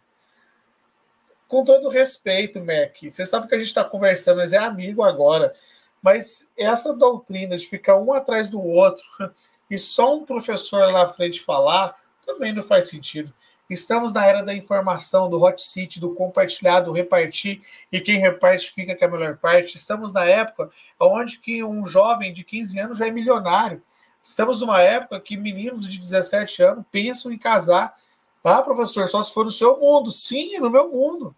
Com 1.47 1.63
todo 1.63 1.89
respeito, 1.89 2.59
Mac, 2.59 2.95
você 3.03 3.25
sabe 3.25 3.47
que 3.47 3.55
a 3.55 3.57
gente 3.57 3.67
está 3.67 3.83
conversando, 3.83 4.37
mas 4.37 4.51
é 4.51 4.57
amigo 4.57 5.03
agora. 5.03 5.55
Mas 6.01 6.49
essa 6.57 6.93
doutrina 6.93 7.55
de 7.55 7.67
ficar 7.67 7.97
um 7.97 8.11
atrás 8.11 8.49
do 8.49 8.61
outro 8.61 9.05
e 9.69 9.77
só 9.77 10.15
um 10.15 10.25
professor 10.25 10.91
lá 10.91 10.91
na 10.91 11.07
frente 11.07 11.41
falar 11.41 11.95
também 12.25 12.51
não 12.53 12.63
faz 12.63 12.89
sentido. 12.89 13.33
Estamos 13.69 14.13
na 14.13 14.25
era 14.25 14.43
da 14.43 14.53
informação, 14.53 15.29
do 15.29 15.41
hot 15.41 15.61
seat, 15.61 15.99
do 15.99 16.13
compartilhar, 16.13 16.81
do 16.81 16.91
repartir, 16.91 17.61
e 17.91 17.99
quem 17.99 18.19
reparte 18.19 18.71
fica 18.71 18.95
com 18.95 19.05
a 19.05 19.07
melhor 19.07 19.37
parte. 19.37 19.75
Estamos 19.75 20.13
na 20.13 20.23
época 20.25 20.69
onde 20.99 21.39
que 21.39 21.63
um 21.63 21.85
jovem 21.85 22.31
de 22.31 22.43
15 22.43 22.79
anos 22.79 22.97
já 22.97 23.07
é 23.07 23.11
milionário. 23.11 23.81
Estamos 24.21 24.61
numa 24.61 24.81
época 24.81 25.19
que 25.19 25.37
meninos 25.37 25.87
de 25.89 25.97
17 25.97 26.63
anos 26.63 26.85
pensam 26.91 27.31
em 27.31 27.37
casar. 27.37 27.95
Tá, 28.43 28.61
professor? 28.61 29.07
Só 29.07 29.21
se 29.23 29.33
for 29.33 29.45
no 29.45 29.51
seu 29.51 29.79
mundo. 29.79 30.11
Sim, 30.11 30.59
no 30.59 30.69
meu 30.69 30.89
mundo. 30.91 31.35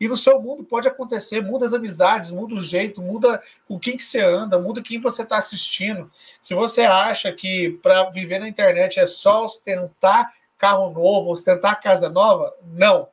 E 0.00 0.08
no 0.08 0.16
seu 0.16 0.40
mundo 0.40 0.64
pode 0.64 0.88
acontecer, 0.88 1.40
muda 1.40 1.64
as 1.64 1.72
amizades, 1.72 2.32
muda 2.32 2.56
o 2.56 2.62
jeito, 2.62 3.00
muda 3.00 3.40
com 3.66 3.78
quem 3.78 3.96
que 3.96 4.04
você 4.04 4.20
anda, 4.20 4.58
muda 4.58 4.82
quem 4.82 5.00
você 5.00 5.22
está 5.22 5.38
assistindo. 5.38 6.10
Se 6.42 6.54
você 6.54 6.82
acha 6.82 7.32
que 7.32 7.78
para 7.82 8.10
viver 8.10 8.40
na 8.40 8.48
internet 8.48 8.98
é 8.98 9.06
só 9.06 9.44
ostentar 9.44 10.32
carro 10.58 10.90
novo, 10.90 11.30
ostentar 11.30 11.80
casa 11.80 12.08
nova? 12.08 12.54
Não. 12.62 13.08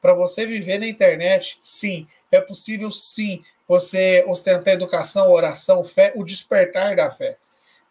Para 0.00 0.14
você 0.14 0.44
viver 0.46 0.78
na 0.78 0.86
internet, 0.86 1.58
sim. 1.62 2.06
É 2.30 2.40
possível, 2.40 2.90
sim, 2.90 3.42
você 3.66 4.24
ostentar 4.26 4.74
educação, 4.74 5.30
oração, 5.30 5.84
fé, 5.84 6.12
o 6.14 6.24
despertar 6.24 6.96
da 6.96 7.10
fé. 7.10 7.38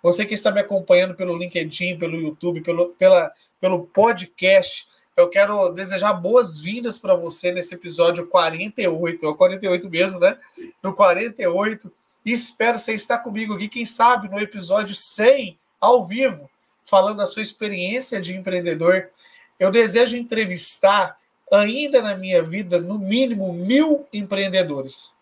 Você 0.02 0.26
que 0.26 0.34
está 0.34 0.52
me 0.52 0.60
acompanhando 0.60 1.16
pelo 1.16 1.38
LinkedIn, 1.38 1.98
pelo 1.98 2.18
YouTube, 2.18 2.62
pelo, 2.62 2.90
pela, 2.90 3.32
pelo 3.60 3.86
podcast, 3.88 4.88
eu 5.16 5.30
quero 5.30 5.70
desejar 5.70 6.14
boas-vindas 6.14 7.00
para 7.00 7.16
você 7.16 7.52
nesse 7.52 7.74
episódio 7.74 8.28
48, 8.28 9.26
é 9.26 9.30
o 9.30 9.36
48 9.36 9.90
mesmo, 9.90 10.20
né? 10.20 10.38
No 10.82 10.94
48. 10.94 11.92
E 12.26 12.32
espero 12.32 12.78
você 12.78 12.94
estar 12.94 13.20
comigo 13.20 13.54
aqui, 13.54 13.70
quem 13.70 13.86
sabe, 13.86 14.30
no 14.30 14.40
episódio 14.40 14.96
100, 14.96 15.58
ao 15.80 16.06
vivo 16.06 16.50
falando 16.86 17.18
da 17.18 17.26
sua 17.26 17.42
experiência 17.42 18.20
de 18.20 18.36
empreendedor. 18.36 19.10
Eu 19.60 19.72
desejo 19.72 20.18
entrevistar, 20.18 21.18
ainda 21.52 22.02
na 22.02 22.16
minha 22.16 22.42
vida, 22.42 22.80
no 22.80 22.98
mínimo 22.98 23.54
mil 23.54 24.08
empreendedores. 24.12 25.14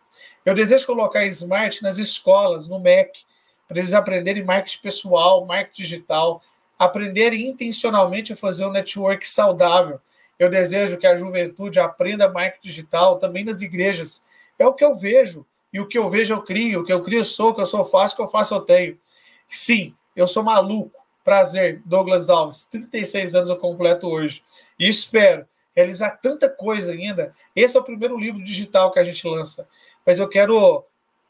Eu 0.45 0.56
desejo 0.56 0.86
colocar 0.86 1.26
Smart 1.26 1.84
nas 1.84 1.97
escolas, 1.97 2.67
no 2.67 2.80
MEC, 2.80 3.21
para 3.67 3.80
eles 3.80 3.93
aprenderem 3.93 4.43
marketing 4.43 4.82
pessoal, 4.82 5.45
marketing 5.45 5.82
digital, 5.82 6.41
aprenderem 6.78 7.47
intencionalmente 7.47 8.34
a 8.34 8.36
fazer 8.36 8.65
um 8.65 8.71
network 8.71 9.30
saudável. 9.30 10.00
Eu 10.39 10.50
desejo 10.50 10.97
que 10.97 11.06
a 11.06 11.15
juventude 11.15 11.80
aprenda 11.80 12.28
marketing 12.28 12.67
digital 12.67 13.19
também 13.19 13.43
nas 13.43 13.62
igrejas. 13.62 14.24
É 14.58 14.65
o 14.65 14.74
que 14.74 14.84
eu 14.84 14.95
vejo. 14.95 15.45
E 15.71 15.80
o 15.80 15.88
que 15.88 15.97
eu 15.97 16.10
vejo, 16.10 16.34
eu 16.34 16.41
crio. 16.41 16.82
O 16.82 16.84
que 16.84 16.91
eu 16.91 17.04
crio, 17.04 17.19
eu 17.19 17.26
sou. 17.26 17.50
O 17.50 17.54
que 17.54 17.62
eu 17.62 17.65
sou, 17.65 17.86
faço. 17.86 18.13
O 18.13 18.17
que 18.17 18.24
eu 18.24 18.28
faço, 18.28 18.56
eu 18.56 18.62
tenho. 18.62 19.00
Sim, 19.47 19.95
eu 20.15 20.28
sou 20.28 20.43
maluco. 20.43 21.01
Prazer, 21.23 21.81
Douglas 21.86 22.29
Alves. 22.29 22.65
36 22.67 23.36
anos 23.36 23.49
eu 23.49 23.57
completo 23.57 24.07
hoje. 24.07 24.43
E 24.79 24.88
espero 24.88 25.45
realizar 25.75 26.12
tanta 26.12 26.49
coisa 26.49 26.91
ainda. 26.91 27.34
Esse 27.55 27.77
é 27.77 27.79
o 27.79 27.84
primeiro 27.84 28.17
livro 28.17 28.43
digital 28.43 28.91
que 28.91 28.99
a 28.99 29.03
gente 29.03 29.25
lança. 29.27 29.67
Mas 30.05 30.19
eu 30.19 30.27
quero 30.27 30.84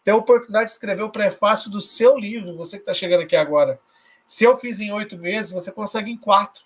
ter 0.04 0.12
a 0.12 0.15
oportunidade 0.15 0.65
de 0.65 0.71
escrever 0.71 1.04
o 1.04 1.12
prefácio 1.12 1.69
do 1.69 1.82
seu 1.82 2.17
livro, 2.17 2.56
você 2.56 2.77
que 2.77 2.84
está 2.84 2.93
chegando 2.93 3.21
aqui 3.21 3.36
agora. 3.36 3.80
Se 4.25 4.43
eu 4.43 4.58
fiz 4.58 4.80
em 4.80 4.91
oito 4.91 5.17
meses, 5.17 5.51
você 5.51 5.71
consegue 5.71 6.10
em 6.10 6.17
quatro. 6.17 6.63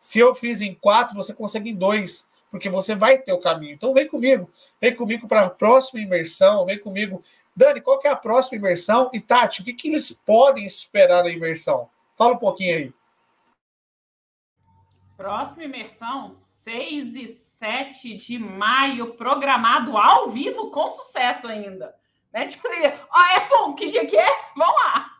Se 0.00 0.18
eu 0.18 0.34
fiz 0.34 0.60
em 0.60 0.74
quatro, 0.74 1.14
você 1.14 1.32
consegue 1.32 1.70
em 1.70 1.74
dois, 1.74 2.26
porque 2.50 2.68
você 2.68 2.94
vai 2.94 3.18
ter 3.18 3.32
o 3.32 3.40
caminho. 3.40 3.74
Então 3.74 3.94
vem 3.94 4.08
comigo, 4.08 4.50
vem 4.80 4.94
comigo 4.94 5.28
para 5.28 5.42
a 5.42 5.50
próxima 5.50 6.00
imersão, 6.00 6.66
vem 6.66 6.78
comigo. 6.78 7.22
Dani, 7.54 7.80
qual 7.80 7.98
que 7.98 8.08
é 8.08 8.10
a 8.10 8.16
próxima 8.16 8.58
imersão? 8.58 9.10
E 9.12 9.20
Tati, 9.20 9.62
o 9.62 9.64
que, 9.64 9.72
que 9.72 9.88
eles 9.88 10.10
podem 10.10 10.64
esperar 10.64 11.22
da 11.22 11.30
imersão? 11.30 11.88
Fala 12.16 12.34
um 12.34 12.38
pouquinho 12.38 12.76
aí. 12.76 12.94
Próxima 15.16 15.64
imersão, 15.64 16.30
6 16.30 17.14
e 17.14 17.28
7 17.28 18.16
de 18.16 18.38
maio, 18.38 19.14
programado 19.14 19.96
ao 19.96 20.28
vivo 20.28 20.70
com 20.70 20.88
sucesso 20.88 21.46
ainda. 21.46 21.94
Né? 22.32 22.46
Tipo 22.46 22.66
assim, 22.66 22.80
ó, 23.10 23.20
é 23.26 23.48
bom, 23.48 23.74
que 23.74 23.88
dia 23.88 24.06
que 24.06 24.16
é? 24.16 24.26
Vamos 24.56 24.74
lá! 24.74 25.10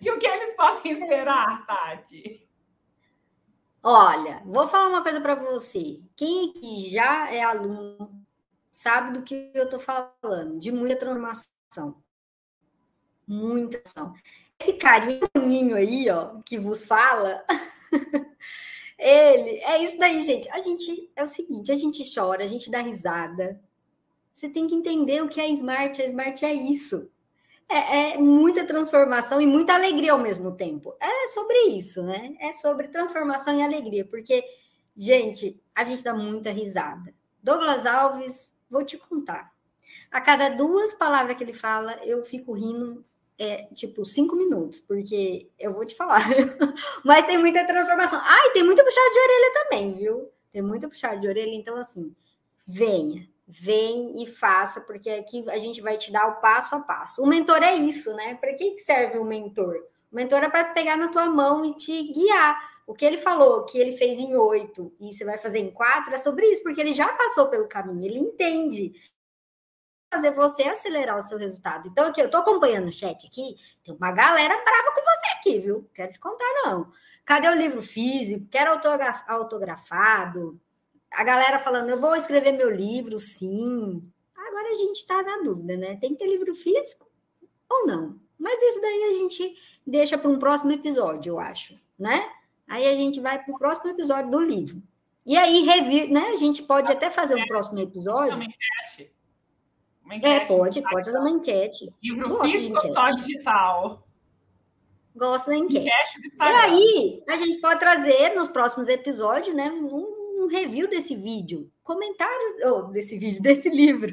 E 0.00 0.10
o 0.10 0.18
que 0.18 0.26
eles 0.26 0.54
podem 0.54 0.92
esperar, 0.92 1.64
Tati? 1.66 2.46
Olha, 3.82 4.42
vou 4.44 4.66
falar 4.66 4.88
uma 4.88 5.02
coisa 5.02 5.20
para 5.20 5.34
você. 5.34 6.02
Quem 6.16 6.50
aqui 6.50 6.90
já 6.90 7.30
é 7.32 7.42
aluno 7.42 8.24
sabe 8.70 9.12
do 9.12 9.22
que 9.22 9.52
eu 9.54 9.64
estou 9.64 9.78
falando, 9.78 10.58
de 10.58 10.72
muita 10.72 10.96
transformação. 10.96 12.02
Muita 13.26 13.80
ação 13.84 14.14
esse 14.64 14.72
carinho 14.74 15.76
aí, 15.76 16.08
ó, 16.08 16.40
que 16.44 16.58
vos 16.58 16.86
fala, 16.86 17.44
ele, 18.98 19.50
é 19.60 19.82
isso 19.82 19.98
daí, 19.98 20.22
gente. 20.22 20.48
A 20.50 20.58
gente, 20.58 21.10
é 21.14 21.22
o 21.22 21.26
seguinte, 21.26 21.70
a 21.70 21.74
gente 21.74 22.02
chora, 22.14 22.42
a 22.42 22.46
gente 22.46 22.70
dá 22.70 22.80
risada. 22.80 23.60
Você 24.32 24.48
tem 24.48 24.66
que 24.66 24.74
entender 24.74 25.22
o 25.22 25.28
que 25.28 25.40
é 25.40 25.48
smart. 25.50 26.00
A 26.00 26.06
smart 26.06 26.44
é 26.44 26.54
isso. 26.54 27.10
É, 27.68 28.14
é, 28.14 28.18
muita 28.18 28.64
transformação 28.64 29.40
e 29.40 29.46
muita 29.46 29.74
alegria 29.74 30.12
ao 30.12 30.18
mesmo 30.18 30.52
tempo. 30.52 30.94
É 30.98 31.26
sobre 31.28 31.56
isso, 31.68 32.02
né? 32.02 32.34
É 32.40 32.52
sobre 32.54 32.88
transformação 32.88 33.58
e 33.58 33.62
alegria, 33.62 34.04
porque, 34.04 34.44
gente, 34.96 35.60
a 35.74 35.84
gente 35.84 36.02
dá 36.02 36.14
muita 36.14 36.50
risada. 36.50 37.14
Douglas 37.42 37.86
Alves, 37.86 38.54
vou 38.70 38.84
te 38.84 38.96
contar. 38.96 39.52
A 40.10 40.20
cada 40.20 40.48
duas 40.48 40.94
palavras 40.94 41.36
que 41.36 41.44
ele 41.44 41.52
fala, 41.52 41.98
eu 42.04 42.24
fico 42.24 42.52
rindo 42.52 43.04
é 43.38 43.64
tipo 43.74 44.04
cinco 44.04 44.36
minutos, 44.36 44.80
porque 44.80 45.48
eu 45.58 45.72
vou 45.72 45.84
te 45.84 45.94
falar. 45.94 46.24
Mas 47.04 47.26
tem 47.26 47.38
muita 47.38 47.66
transformação. 47.66 48.20
Ah, 48.22 48.46
e 48.46 48.52
tem 48.52 48.62
muita 48.62 48.84
puxada 48.84 49.10
de 49.10 49.18
orelha 49.18 49.52
também, 49.52 49.94
viu? 49.94 50.30
Tem 50.52 50.62
muita 50.62 50.88
puxada 50.88 51.18
de 51.18 51.26
orelha, 51.26 51.54
então 51.54 51.76
assim, 51.76 52.14
venha, 52.66 53.28
vem 53.46 54.22
e 54.22 54.26
faça, 54.26 54.80
porque 54.80 55.10
aqui 55.10 55.44
a 55.50 55.58
gente 55.58 55.80
vai 55.80 55.96
te 55.96 56.12
dar 56.12 56.28
o 56.28 56.40
passo 56.40 56.76
a 56.76 56.80
passo. 56.80 57.22
O 57.22 57.26
mentor 57.26 57.62
é 57.62 57.74
isso, 57.74 58.14
né? 58.14 58.34
Para 58.36 58.54
que 58.54 58.78
serve 58.78 59.18
o 59.18 59.24
mentor? 59.24 59.76
O 60.12 60.16
mentor 60.16 60.44
é 60.44 60.48
para 60.48 60.64
pegar 60.66 60.96
na 60.96 61.08
tua 61.08 61.26
mão 61.26 61.64
e 61.64 61.74
te 61.74 62.12
guiar. 62.12 62.74
O 62.86 62.94
que 62.94 63.04
ele 63.04 63.16
falou 63.16 63.64
que 63.64 63.78
ele 63.78 63.96
fez 63.96 64.18
em 64.18 64.36
oito 64.36 64.92
e 65.00 65.12
você 65.12 65.24
vai 65.24 65.38
fazer 65.38 65.58
em 65.58 65.70
quatro 65.70 66.14
é 66.14 66.18
sobre 66.18 66.46
isso, 66.46 66.62
porque 66.62 66.80
ele 66.80 66.92
já 66.92 67.08
passou 67.14 67.48
pelo 67.48 67.66
caminho, 67.66 68.04
ele 68.04 68.18
entende 68.18 68.92
fazer 70.14 70.30
você 70.30 70.62
acelerar 70.64 71.18
o 71.18 71.22
seu 71.22 71.36
resultado. 71.36 71.88
Então, 71.88 72.06
aqui, 72.06 72.20
eu 72.20 72.26
estou 72.26 72.40
acompanhando 72.40 72.86
o 72.86 72.92
chat 72.92 73.26
aqui, 73.26 73.56
tem 73.82 73.94
uma 73.94 74.12
galera 74.12 74.54
brava 74.62 74.92
com 74.94 75.00
você 75.00 75.26
aqui, 75.36 75.58
viu? 75.58 75.90
Quero 75.92 76.12
te 76.12 76.20
contar, 76.20 76.46
não. 76.64 76.92
Cadê 77.24 77.48
o 77.48 77.56
livro 77.56 77.82
físico? 77.82 78.46
Quero 78.48 78.80
autografado? 79.26 80.60
A 81.10 81.24
galera 81.24 81.58
falando, 81.58 81.90
eu 81.90 81.96
vou 81.96 82.14
escrever 82.14 82.52
meu 82.52 82.70
livro, 82.70 83.18
sim. 83.18 84.08
Agora 84.36 84.70
a 84.70 84.74
gente 84.74 84.98
está 84.98 85.20
na 85.22 85.38
dúvida, 85.38 85.76
né? 85.76 85.96
Tem 85.96 86.10
que 86.10 86.18
ter 86.18 86.28
livro 86.28 86.54
físico 86.54 87.10
ou 87.68 87.86
não? 87.86 88.20
Mas 88.38 88.62
isso 88.62 88.80
daí 88.80 89.04
a 89.04 89.12
gente 89.14 89.56
deixa 89.86 90.16
para 90.16 90.30
um 90.30 90.38
próximo 90.38 90.70
episódio, 90.72 91.32
eu 91.32 91.40
acho, 91.40 91.74
né? 91.98 92.30
Aí 92.68 92.86
a 92.86 92.94
gente 92.94 93.20
vai 93.20 93.42
para 93.42 93.54
o 93.54 93.58
próximo 93.58 93.90
episódio 93.90 94.30
do 94.30 94.40
livro. 94.40 94.82
E 95.26 95.36
aí, 95.36 95.62
revir, 95.62 96.10
né? 96.10 96.28
A 96.28 96.34
gente 96.34 96.62
pode 96.62 96.92
até 96.92 97.08
fazer 97.08 97.34
um 97.34 97.46
próximo 97.46 97.80
episódio. 97.80 98.38
Uma 100.04 100.16
enquete, 100.16 100.34
é, 100.34 100.46
pode, 100.46 100.82
pode 100.82 101.04
fazer 101.06 101.18
uma 101.18 101.30
enquete. 101.30 101.94
Livro 102.02 102.40
físico 102.42 102.86
ou 102.86 102.92
só 102.92 103.06
digital? 103.06 104.06
Gosto 105.16 105.46
da 105.46 105.56
enquete. 105.56 106.18
enquete 106.18 106.36
e 106.36 106.42
aí, 106.42 107.22
a 107.28 107.36
gente 107.36 107.60
pode 107.60 107.80
trazer 107.80 108.34
nos 108.34 108.48
próximos 108.48 108.88
episódios, 108.88 109.56
né, 109.56 109.70
um, 109.70 110.44
um 110.44 110.48
review 110.48 110.88
desse 110.88 111.16
vídeo. 111.16 111.70
Comentários 111.82 112.54
oh, 112.66 112.82
desse 112.84 113.16
vídeo, 113.16 113.40
desse 113.42 113.68
livro. 113.68 114.12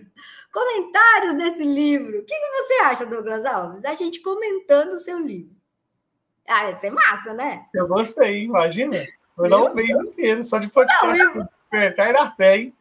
Comentários 0.52 1.36
desse 1.36 1.64
livro. 1.64 2.20
O 2.20 2.24
que, 2.24 2.34
que 2.34 2.52
você 2.52 2.74
acha, 2.84 3.06
Douglas 3.06 3.46
Alves? 3.46 3.84
A 3.84 3.94
gente 3.94 4.22
comentando 4.22 4.94
o 4.94 4.98
seu 4.98 5.20
livro. 5.20 5.56
Ah, 6.48 6.70
ia 6.70 6.76
ser 6.76 6.92
massa, 6.92 7.34
né? 7.34 7.66
Eu 7.74 7.88
gostei, 7.88 8.44
imagina. 8.44 8.98
Vou 9.36 9.50
dar 9.50 9.64
um 9.64 9.74
mês 9.74 9.90
inteiro 9.90 10.44
só 10.44 10.58
de 10.58 10.68
podcast. 10.68 11.18
Não, 11.18 11.48
eu... 11.72 11.96
Cai 11.96 12.12
na 12.12 12.32
fé, 12.32 12.58
hein? 12.58 12.74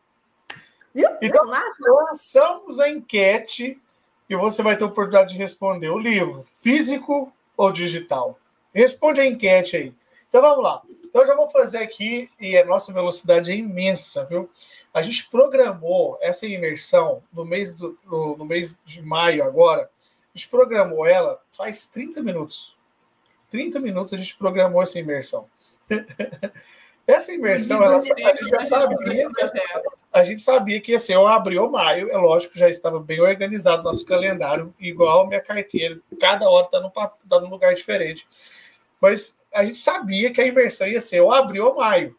Viu? 0.95 1.09
Então, 1.23 1.45
lançamos 1.45 2.81
a 2.81 2.89
enquete 2.89 3.81
e 4.29 4.37
você 4.37 4.63
vai 4.63 4.77
ter 4.77 4.85
a 4.85 4.87
oportunidade 4.87 5.33
de 5.33 5.39
responder 5.39 5.89
o 5.89 5.99
livro, 5.99 6.47
físico 6.61 7.33
ou 7.57 7.73
digital? 7.73 8.39
Responde 8.73 9.21
a 9.21 9.27
enquete 9.27 9.77
aí. 9.77 9.95
Então 10.29 10.41
vamos 10.41 10.63
lá. 10.63 10.81
Então 11.05 11.23
eu 11.23 11.27
já 11.27 11.35
vou 11.35 11.51
fazer 11.51 11.79
aqui, 11.79 12.31
e 12.39 12.57
a 12.57 12.65
nossa 12.65 12.93
velocidade 12.93 13.51
é 13.51 13.57
imensa, 13.57 14.25
viu? 14.27 14.49
A 14.95 15.03
gente 15.03 15.29
programou 15.29 16.17
essa 16.21 16.47
imersão 16.47 17.21
no 17.33 17.45
mês, 17.45 17.75
do, 17.75 17.99
no, 18.07 18.37
no 18.37 18.45
mês 18.45 18.79
de 18.85 19.03
maio 19.03 19.43
agora, 19.43 19.91
a 20.33 20.39
gente 20.39 20.49
programou 20.49 21.05
ela 21.05 21.41
faz 21.51 21.87
30 21.87 22.23
minutos. 22.23 22.77
30 23.51 23.81
minutos 23.81 24.15
a 24.15 24.17
gente 24.17 24.37
programou 24.37 24.81
essa 24.81 25.01
imersão. 25.01 25.47
Essa 27.07 27.33
imersão, 27.33 27.83
ela, 27.83 27.97
a 27.97 28.01
gente 28.01 28.49
já 28.49 28.67
sabia, 28.67 29.29
a 30.13 30.25
gente 30.25 30.43
sabia 30.43 30.81
que 30.81 30.93
ia 30.93 30.99
ser 30.99 31.17
o 31.17 31.27
abril 31.27 31.65
ou 31.65 31.71
maio, 31.71 32.11
é 32.11 32.17
lógico 32.17 32.53
que 32.53 32.61
já 32.61 32.69
estava 32.69 33.01
bem 33.01 33.21
organizado 33.21 33.83
nosso 33.83 34.07
calendário, 34.07 34.73
igual 34.79 35.25
a 35.25 35.27
minha 35.27 35.41
carteira, 35.41 35.99
cada 36.21 36.49
hora 36.49 36.67
está 36.67 36.81
num, 36.81 36.91
tá 36.91 37.41
num 37.41 37.51
lugar 37.51 37.75
diferente. 37.75 38.27
Mas 39.01 39.37
a 39.53 39.65
gente 39.65 39.79
sabia 39.79 40.33
que 40.33 40.41
a 40.41 40.47
imersão 40.47 40.87
ia 40.87 41.01
ser 41.01 41.21
o 41.21 41.33
abril 41.33 41.67
ou 41.67 41.77
maio. 41.77 42.15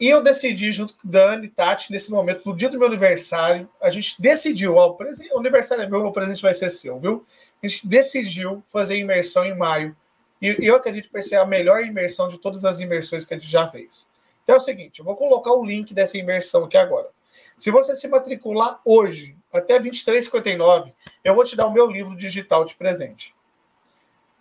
E 0.00 0.08
eu 0.08 0.22
decidi, 0.22 0.72
junto 0.72 0.94
com 0.94 1.00
Dani, 1.04 1.46
Tati, 1.46 1.92
nesse 1.92 2.10
momento, 2.10 2.40
no 2.46 2.56
dia 2.56 2.70
do 2.70 2.78
meu 2.78 2.88
aniversário, 2.88 3.68
a 3.82 3.90
gente 3.90 4.20
decidiu, 4.20 4.76
ó, 4.76 4.88
o, 4.88 4.94
presente, 4.94 5.30
o 5.30 5.38
aniversário 5.38 5.84
é 5.84 5.86
meu, 5.86 6.06
o 6.06 6.12
presente 6.12 6.40
vai 6.40 6.54
ser 6.54 6.70
seu, 6.70 6.98
viu? 6.98 7.26
A 7.62 7.68
gente 7.68 7.86
decidiu 7.86 8.64
fazer 8.72 8.96
imersão 8.96 9.44
em 9.44 9.54
maio 9.54 9.94
e 10.40 10.56
eu 10.60 10.76
acredito 10.76 11.06
que 11.06 11.12
vai 11.12 11.22
ser 11.22 11.36
a 11.36 11.44
melhor 11.44 11.84
imersão 11.84 12.28
de 12.28 12.38
todas 12.38 12.64
as 12.64 12.80
imersões 12.80 13.24
que 13.24 13.34
a 13.34 13.38
gente 13.38 13.50
já 13.50 13.68
fez. 13.68 14.08
Então 14.42 14.54
é 14.54 14.58
o 14.58 14.62
seguinte, 14.62 15.00
eu 15.00 15.04
vou 15.04 15.16
colocar 15.16 15.52
o 15.52 15.64
link 15.64 15.92
dessa 15.92 16.16
imersão 16.16 16.64
aqui 16.64 16.76
agora. 16.76 17.08
Se 17.56 17.70
você 17.70 17.94
se 17.94 18.08
matricular 18.08 18.80
hoje, 18.84 19.36
até 19.52 19.78
23,59, 19.78 20.92
eu 21.22 21.34
vou 21.34 21.44
te 21.44 21.54
dar 21.54 21.66
o 21.66 21.72
meu 21.72 21.86
livro 21.86 22.16
digital 22.16 22.64
de 22.64 22.74
presente. 22.74 23.34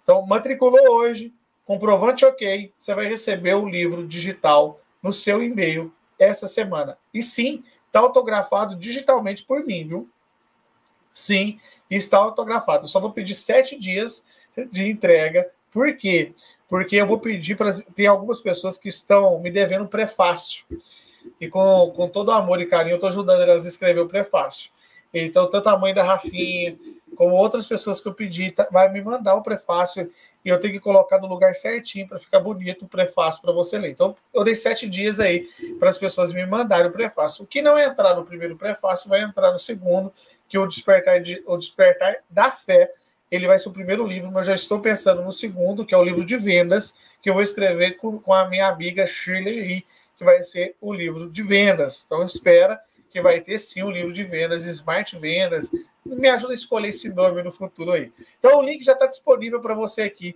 Então, 0.04 0.26
matriculou 0.26 0.90
hoje, 0.90 1.34
comprovante 1.66 2.26
ok, 2.26 2.74
você 2.78 2.96
vai 2.96 3.08
receber 3.08 3.56
o 3.56 3.68
livro 3.68 4.08
digital 4.08 4.82
no 5.04 5.12
seu 5.12 5.44
e-mail 5.44 5.94
essa 6.18 6.48
semana. 6.48 6.98
E 7.14 7.22
sim, 7.22 7.64
está 7.88 8.00
autografado 8.00 8.76
digitalmente 8.76 9.44
por 9.44 9.66
mim, 9.66 9.88
viu? 9.88 10.10
Sim, 11.12 11.60
está 11.90 12.18
autografado. 12.18 12.86
Eu 12.86 12.90
só 12.90 13.00
vou 13.00 13.12
pedir 13.12 13.36
sete 13.36 13.78
dias 13.78 14.24
de 14.72 14.88
entrega 14.88 15.52
por 15.72 15.96
quê? 15.96 16.34
Porque 16.68 16.96
eu 16.96 17.08
vou 17.08 17.20
pedir 17.20 17.56
para. 17.56 17.74
Tem 17.96 18.08
algumas 18.08 18.40
pessoas 18.40 18.78
que 18.78 18.90
estão 18.90 19.40
me 19.40 19.52
devendo 19.52 19.88
prefácio. 19.88 20.66
E 21.40 21.48
com, 21.48 21.92
com 21.96 22.08
todo 22.08 22.32
amor 22.32 22.62
e 22.62 22.66
carinho, 22.66 22.94
eu 22.94 22.98
estou 22.98 23.10
ajudando 23.10 23.42
elas 23.42 23.66
a 23.66 23.70
escrever 23.70 24.00
o 24.00 24.08
prefácio. 24.08 24.72
Então, 25.14 25.50
tanto 25.50 25.68
a 25.70 25.78
mãe 25.78 25.94
da 25.94 26.04
Rafinha, 26.04 26.78
como 27.16 27.36
outras 27.36 27.66
pessoas 27.66 28.00
que 28.00 28.08
eu 28.08 28.14
pedi, 28.14 28.52
tá, 28.52 28.68
vai 28.72 28.92
me 28.92 29.02
mandar 29.02 29.36
o 29.36 29.44
prefácio 29.44 30.10
e 30.46 30.50
eu 30.50 30.60
tenho 30.60 30.74
que 30.74 30.80
colocar 30.80 31.20
no 31.20 31.28
lugar 31.28 31.54
certinho 31.54 32.08
para 32.08 32.20
ficar 32.20 32.40
bonito 32.40 32.86
o 32.86 32.88
prefácio 32.88 33.42
para 33.42 33.52
você 33.52 33.78
ler. 33.78 33.92
Então, 33.92 34.16
eu 34.34 34.44
dei 34.44 34.56
sete 34.56 34.88
dias 34.88 35.20
aí 35.20 35.48
para 35.80 35.90
as 35.90 35.98
pessoas 35.98 36.32
me 36.32 36.46
mandarem 36.46 36.88
o 36.88 36.94
prefácio. 36.94 37.44
O 37.44 37.48
que 37.48 37.62
não 37.62 37.78
entrar 37.78 38.16
no 38.16 38.24
primeiro 38.24 38.56
prefácio 38.56 39.10
vai 39.10 39.22
entrar 39.22 39.52
no 39.52 39.60
segundo, 39.60 40.14
que 40.48 40.56
é 40.56 40.60
o 40.60 40.68
Despertar, 40.68 41.20
de, 41.20 41.44
o 41.46 41.58
Despertar 41.58 42.18
da 42.30 42.52
Fé, 42.52 42.92
ele 43.32 43.48
vai 43.48 43.60
ser 43.60 43.70
o 43.70 43.74
primeiro 43.74 44.06
livro, 44.06 44.32
mas 44.32 44.48
já 44.48 44.56
estou 44.56 44.80
pensando 44.80 45.24
no 45.24 45.32
segundo, 45.32 45.86
que 45.86 45.94
é 45.94 45.98
o 45.98 46.04
livro 46.04 46.26
de 46.26 46.36
vendas, 46.38 46.96
que 47.22 47.30
eu 47.30 47.34
vou 47.34 47.44
escrever 47.44 47.98
com, 47.98 48.20
com 48.20 48.34
a 48.34 48.48
minha 48.48 48.68
amiga 48.68 49.06
Shirley 49.06 49.62
Lee, 49.62 49.86
que 50.18 50.24
vai 50.24 50.42
ser 50.44 50.76
o 50.82 50.94
livro 50.94 51.30
de 51.30 51.44
vendas. 51.44 52.04
Então, 52.06 52.24
espera 52.26 52.80
que 53.10 53.22
vai 53.22 53.40
ter 53.42 53.60
sim 53.60 53.84
o 53.84 53.90
livro 53.90 54.12
de 54.12 54.24
vendas, 54.24 54.64
Smart 54.66 55.18
Vendas. 55.18 55.72
Me 56.06 56.30
ajuda 56.30 56.54
a 56.54 56.56
escolher 56.56 56.90
esse 56.90 57.10
nome 57.10 57.44
no 57.44 57.52
futuro 57.52 57.92
aí. 57.92 58.12
Então, 58.38 58.58
o 58.58 58.62
link 58.62 58.84
já 58.84 58.94
está 58.94 59.06
disponível 59.06 59.62
para 59.62 59.74
você 59.74 60.04
aqui. 60.04 60.36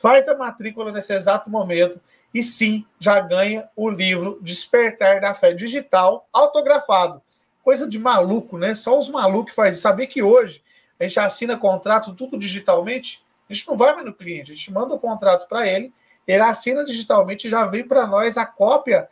Faz 0.00 0.28
a 0.28 0.36
matrícula 0.36 0.92
nesse 0.92 1.14
exato 1.14 1.48
momento 1.48 2.00
e 2.34 2.42
sim, 2.42 2.84
já 2.98 3.18
ganha 3.20 3.68
o 3.74 3.88
livro 3.88 4.38
Despertar 4.42 5.20
da 5.20 5.34
Fé 5.34 5.52
Digital 5.52 6.28
autografado. 6.32 7.22
Coisa 7.62 7.88
de 7.88 7.98
maluco, 7.98 8.58
né? 8.58 8.74
Só 8.74 8.98
os 8.98 9.08
malucos 9.08 9.54
fazem. 9.54 9.80
Saber 9.80 10.06
que 10.06 10.22
hoje 10.22 10.62
a 10.98 11.04
gente 11.04 11.20
assina 11.20 11.56
contrato 11.56 12.14
tudo 12.14 12.38
digitalmente, 12.38 13.24
a 13.48 13.52
gente 13.52 13.68
não 13.68 13.76
vai 13.76 14.02
no 14.02 14.12
cliente, 14.12 14.52
a 14.52 14.54
gente 14.54 14.72
manda 14.72 14.94
o 14.94 14.98
contrato 14.98 15.48
para 15.48 15.66
ele, 15.66 15.92
ele 16.26 16.42
assina 16.42 16.84
digitalmente 16.84 17.46
e 17.46 17.50
já 17.50 17.64
vem 17.66 17.86
para 17.86 18.06
nós 18.06 18.36
a 18.36 18.44
cópia 18.44 19.08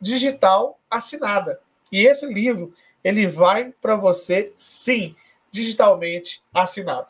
digital 0.00 0.78
assinada. 0.90 1.60
E 1.92 2.06
esse 2.06 2.26
livro, 2.26 2.72
ele 3.04 3.26
vai 3.26 3.72
para 3.80 3.94
você, 3.94 4.52
sim, 4.56 5.14
digitalmente 5.50 6.42
assinado. 6.52 7.08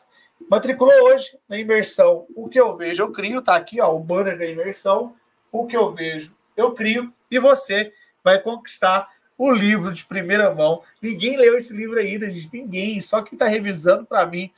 Matriculou 0.49 0.93
hoje 1.05 1.37
na 1.49 1.57
imersão. 1.57 2.25
O 2.35 2.47
que 2.47 2.59
eu 2.59 2.75
vejo, 2.75 3.03
eu 3.03 3.11
crio, 3.11 3.41
tá 3.41 3.55
aqui, 3.55 3.81
ó, 3.81 3.93
o 3.95 3.99
banner 3.99 4.37
da 4.37 4.45
imersão. 4.45 5.15
O 5.51 5.65
que 5.65 5.75
eu 5.75 5.91
vejo, 5.91 6.35
eu 6.55 6.73
crio 6.73 7.11
e 7.31 7.39
você 7.39 7.91
vai 8.23 8.39
conquistar 8.39 9.09
o 9.37 9.51
livro 9.51 9.93
de 9.93 10.05
primeira 10.05 10.53
mão. 10.53 10.81
Ninguém 11.01 11.37
leu 11.37 11.57
esse 11.57 11.73
livro 11.73 11.99
ainda, 11.99 12.29
gente. 12.29 12.49
Ninguém. 12.51 12.99
Só 12.99 13.21
quem 13.21 13.35
está 13.35 13.47
revisando 13.47 14.05
para 14.05 14.25
mim 14.25 14.51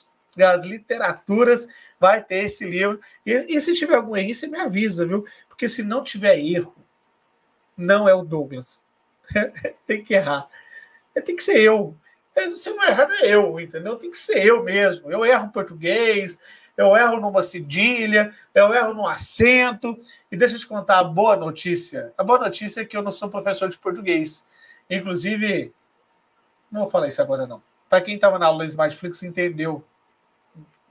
as 0.44 0.64
literaturas 0.64 1.68
vai 2.00 2.24
ter 2.24 2.46
esse 2.46 2.66
livro. 2.66 3.00
E, 3.26 3.34
e, 3.50 3.62
se 3.62 3.74
tiver 3.74 3.96
algum 3.96 4.16
erro, 4.16 4.34
você 4.34 4.48
me 4.48 4.60
avisa, 4.60 5.06
viu? 5.06 5.26
Porque 5.48 5.68
se 5.68 5.84
não 5.84 6.04
tiver 6.04 6.40
erro, 6.40 6.76
não 7.76 8.08
é 8.08 8.14
o 8.14 8.24
Douglas. 8.24 8.82
tem 9.86 10.04
que 10.04 10.14
errar. 10.14 10.48
Tem 11.26 11.36
que 11.36 11.44
ser 11.44 11.60
eu. 11.60 11.96
É, 12.36 12.54
se 12.54 12.70
não 12.70 12.84
errar, 12.84 13.08
não 13.08 13.16
é 13.16 13.28
eu, 13.28 13.60
entendeu? 13.60 13.96
Tem 13.98 14.10
que 14.10 14.18
ser 14.18 14.46
eu 14.46 14.64
mesmo. 14.64 15.12
Eu 15.12 15.26
erro 15.26 15.52
português, 15.52 16.40
eu 16.78 16.96
erro 16.96 17.20
numa 17.20 17.44
cedilha, 17.44 18.34
eu 18.54 18.74
erro 18.74 18.94
no 18.94 19.08
acento. 19.08 20.00
E 20.32 20.38
deixa 20.38 20.56
eu 20.56 20.60
te 20.60 20.68
contar 20.68 21.00
a 21.00 21.04
boa 21.04 21.36
notícia. 21.36 22.14
A 22.18 22.24
boa 22.24 22.40
notícia 22.40 22.82
é 22.82 22.86
que 22.86 22.96
eu 22.96 23.02
não 23.02 23.12
sou 23.12 23.30
professor 23.30 23.68
de 23.68 23.78
português. 23.78 24.46
Inclusive, 24.90 25.74
não 26.72 26.82
vou 26.82 26.90
falar 26.90 27.08
isso 27.08 27.22
agora 27.22 27.46
não. 27.46 27.62
Para 27.90 28.02
quem 28.02 28.16
estava 28.16 28.40
na 28.40 28.48
aula 28.48 28.66
Smartflix 28.66 29.24
entendeu, 29.24 29.84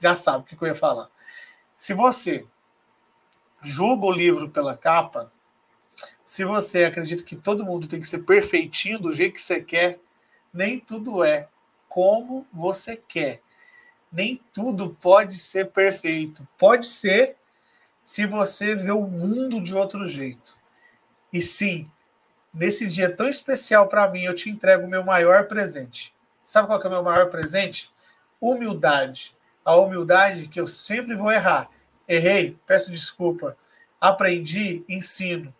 já 0.01 0.15
sabe 0.15 0.43
o 0.43 0.47
que 0.47 0.61
eu 0.61 0.67
ia 0.67 0.75
falar. 0.75 1.09
Se 1.75 1.93
você 1.93 2.45
julga 3.61 4.05
o 4.05 4.11
livro 4.11 4.49
pela 4.49 4.75
capa, 4.75 5.31
se 6.23 6.45
você 6.45 6.85
acredita 6.85 7.23
que 7.23 7.35
todo 7.35 7.65
mundo 7.65 7.87
tem 7.87 7.99
que 7.99 8.07
ser 8.07 8.19
perfeitinho 8.19 8.99
do 8.99 9.13
jeito 9.13 9.33
que 9.33 9.41
você 9.41 9.61
quer, 9.61 9.99
nem 10.53 10.79
tudo 10.79 11.23
é 11.23 11.47
como 11.87 12.47
você 12.53 12.95
quer. 12.95 13.41
Nem 14.11 14.41
tudo 14.53 14.95
pode 15.01 15.37
ser 15.37 15.71
perfeito. 15.71 16.47
Pode 16.57 16.87
ser 16.87 17.35
se 18.03 18.25
você 18.25 18.75
vê 18.75 18.91
o 18.91 19.01
mundo 19.01 19.61
de 19.61 19.75
outro 19.75 20.07
jeito. 20.07 20.57
E 21.31 21.41
sim, 21.41 21.85
nesse 22.53 22.87
dia 22.87 23.09
tão 23.09 23.27
especial 23.27 23.87
para 23.87 24.09
mim, 24.09 24.23
eu 24.23 24.35
te 24.35 24.49
entrego 24.49 24.85
o 24.85 24.89
meu 24.89 25.03
maior 25.03 25.47
presente. 25.47 26.13
Sabe 26.43 26.67
qual 26.67 26.81
é 26.81 26.87
o 26.87 26.89
meu 26.89 27.03
maior 27.03 27.29
presente? 27.29 27.91
Humildade. 28.41 29.35
A 29.63 29.75
humildade 29.75 30.47
que 30.47 30.59
eu 30.59 30.65
sempre 30.65 31.15
vou 31.15 31.31
errar. 31.31 31.69
Errei, 32.07 32.57
peço 32.65 32.91
desculpa. 32.91 33.55
Aprendi, 34.01 34.83
ensino. 34.89 35.53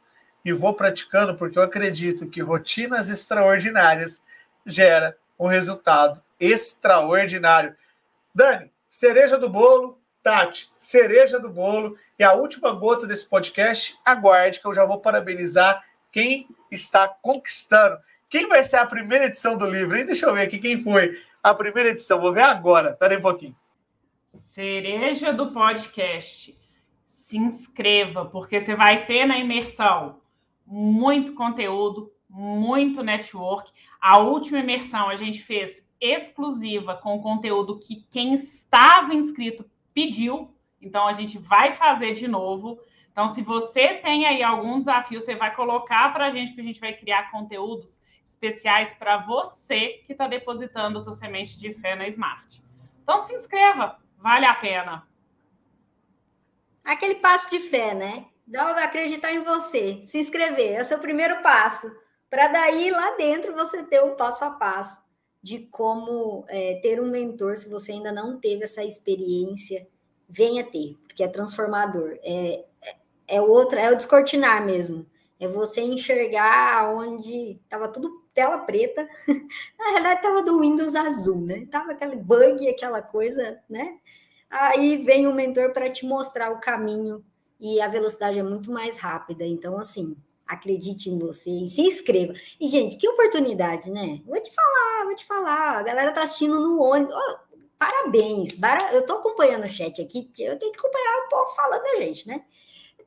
E 0.43 0.51
vou 0.51 0.73
praticando 0.73 1.35
porque 1.35 1.59
eu 1.59 1.63
acredito 1.63 2.27
que 2.27 2.41
rotinas 2.41 3.09
extraordinárias 3.09 4.23
gera 4.65 5.15
um 5.37 5.47
resultado 5.47 6.21
extraordinário. 6.39 7.75
Dani, 8.33 8.71
cereja 8.89 9.37
do 9.37 9.49
bolo, 9.49 9.99
Tati, 10.23 10.71
cereja 10.79 11.39
do 11.39 11.49
bolo. 11.49 11.97
E 12.17 12.23
a 12.23 12.33
última 12.33 12.71
gota 12.71 13.05
desse 13.05 13.25
podcast, 13.25 13.97
aguarde 14.03 14.59
que 14.59 14.65
eu 14.65 14.73
já 14.73 14.85
vou 14.85 14.99
parabenizar 14.99 15.83
quem 16.11 16.47
está 16.71 17.07
conquistando. 17.07 17.97
Quem 18.29 18.47
vai 18.47 18.63
ser 18.63 18.77
a 18.77 18.85
primeira 18.85 19.25
edição 19.25 19.57
do 19.57 19.65
livro? 19.65 19.97
Hein? 19.97 20.05
Deixa 20.05 20.27
eu 20.27 20.33
ver 20.33 20.43
aqui 20.43 20.59
quem 20.59 20.79
foi 20.79 21.11
a 21.41 21.53
primeira 21.53 21.89
edição. 21.89 22.21
Vou 22.21 22.33
ver 22.33 22.43
agora. 22.43 22.91
Espera 22.91 23.13
aí 23.13 23.19
um 23.19 23.23
pouquinho. 23.23 23.55
Cereja 24.31 25.33
do 25.33 25.51
podcast. 25.51 26.57
Se 27.07 27.37
inscreva, 27.37 28.25
porque 28.25 28.59
você 28.59 28.75
vai 28.75 29.05
ter 29.05 29.25
na 29.25 29.37
imersão 29.37 30.19
muito 30.65 31.33
conteúdo, 31.33 32.11
muito 32.29 33.03
network. 33.03 33.71
A 33.99 34.19
última 34.19 34.59
imersão 34.59 35.09
a 35.09 35.15
gente 35.15 35.41
fez 35.41 35.83
exclusiva 35.99 36.95
com 36.95 37.21
conteúdo 37.21 37.79
que 37.79 38.05
quem 38.11 38.33
estava 38.33 39.13
inscrito 39.13 39.65
pediu. 39.93 40.53
Então 40.81 41.07
a 41.07 41.13
gente 41.13 41.37
vai 41.37 41.73
fazer 41.73 42.13
de 42.13 42.27
novo. 42.27 42.79
Então, 43.19 43.33
se 43.33 43.41
você 43.41 43.95
tem 43.95 44.25
aí 44.25 44.41
algum 44.41 44.79
desafio, 44.79 45.19
você 45.19 45.35
vai 45.35 45.53
colocar 45.53 46.13
para 46.13 46.27
a 46.27 46.31
gente, 46.31 46.53
que 46.53 46.61
a 46.61 46.63
gente 46.63 46.79
vai 46.79 46.93
criar 46.93 47.29
conteúdos 47.29 47.99
especiais 48.25 48.93
para 48.93 49.17
você 49.25 50.01
que 50.07 50.13
está 50.13 50.25
depositando 50.25 51.01
sua 51.01 51.11
semente 51.11 51.59
de 51.59 51.73
fé 51.73 51.97
na 51.97 52.07
Smart. 52.07 52.63
Então, 53.03 53.19
se 53.19 53.33
inscreva, 53.33 53.99
vale 54.17 54.45
a 54.45 54.53
pena. 54.53 55.05
Aquele 56.81 57.15
passo 57.15 57.49
de 57.49 57.59
fé, 57.59 57.93
né? 57.93 58.25
Dá 58.47 58.71
acreditar 58.85 59.33
em 59.33 59.43
você, 59.43 60.01
se 60.05 60.17
inscrever, 60.17 60.75
é 60.75 60.81
o 60.81 60.85
seu 60.85 60.99
primeiro 60.99 61.43
passo. 61.43 61.93
Para 62.29 62.47
daí 62.47 62.89
lá 62.89 63.17
dentro 63.17 63.53
você 63.53 63.83
ter 63.83 64.01
um 64.01 64.15
passo 64.15 64.45
a 64.45 64.51
passo 64.51 65.03
de 65.43 65.59
como 65.59 66.45
é, 66.47 66.79
ter 66.81 67.01
um 67.01 67.09
mentor, 67.11 67.57
se 67.57 67.67
você 67.67 67.91
ainda 67.91 68.13
não 68.13 68.39
teve 68.39 68.63
essa 68.63 68.81
experiência, 68.81 69.85
venha 70.29 70.63
ter, 70.63 70.97
porque 71.05 71.21
é 71.21 71.27
transformador. 71.27 72.17
É, 72.23 72.63
é 72.81 72.98
outra, 73.41 73.81
é 73.81 73.91
o 73.91 73.95
descortinar 73.95 74.65
mesmo. 74.65 75.05
É 75.39 75.47
você 75.47 75.81
enxergar 75.81 76.93
onde 76.93 77.59
estava 77.63 77.87
tudo 77.87 78.23
tela 78.33 78.57
preta. 78.59 79.07
Na 79.77 79.89
realidade, 79.91 80.15
estava 80.15 80.41
do 80.41 80.59
Windows 80.59 80.95
azul, 80.95 81.41
né? 81.41 81.65
Tava 81.69 81.91
aquele 81.91 82.15
bug, 82.15 82.67
aquela 82.67 83.01
coisa, 83.01 83.59
né? 83.69 83.97
Aí 84.49 84.97
vem 84.97 85.27
o 85.27 85.33
mentor 85.33 85.71
para 85.71 85.89
te 85.89 86.05
mostrar 86.05 86.51
o 86.51 86.59
caminho 86.59 87.23
e 87.59 87.79
a 87.81 87.87
velocidade 87.87 88.39
é 88.39 88.43
muito 88.43 88.71
mais 88.71 88.97
rápida. 88.97 89.45
Então, 89.45 89.77
assim, 89.77 90.15
acredite 90.47 91.09
em 91.09 91.19
você 91.19 91.49
e 91.49 91.67
se 91.67 91.81
inscreva. 91.81 92.33
E, 92.59 92.67
gente, 92.67 92.97
que 92.97 93.07
oportunidade, 93.07 93.91
né? 93.91 94.21
Vou 94.25 94.41
te 94.41 94.51
falar, 94.53 95.05
vou 95.05 95.15
te 95.15 95.25
falar. 95.25 95.77
A 95.77 95.83
galera 95.83 96.11
tá 96.11 96.23
assistindo 96.23 96.59
no 96.59 96.81
ônibus. 96.81 97.13
Oh, 97.15 97.37
parabéns. 97.77 98.55
Eu 98.91 99.05
tô 99.05 99.13
acompanhando 99.13 99.65
o 99.65 99.69
chat 99.69 100.01
aqui, 100.01 100.23
porque 100.23 100.43
eu 100.43 100.57
tenho 100.57 100.71
que 100.71 100.79
acompanhar 100.79 101.25
o 101.25 101.29
povo 101.29 101.55
falando 101.55 101.83
da 101.83 101.95
gente, 101.97 102.27
né? 102.27 102.43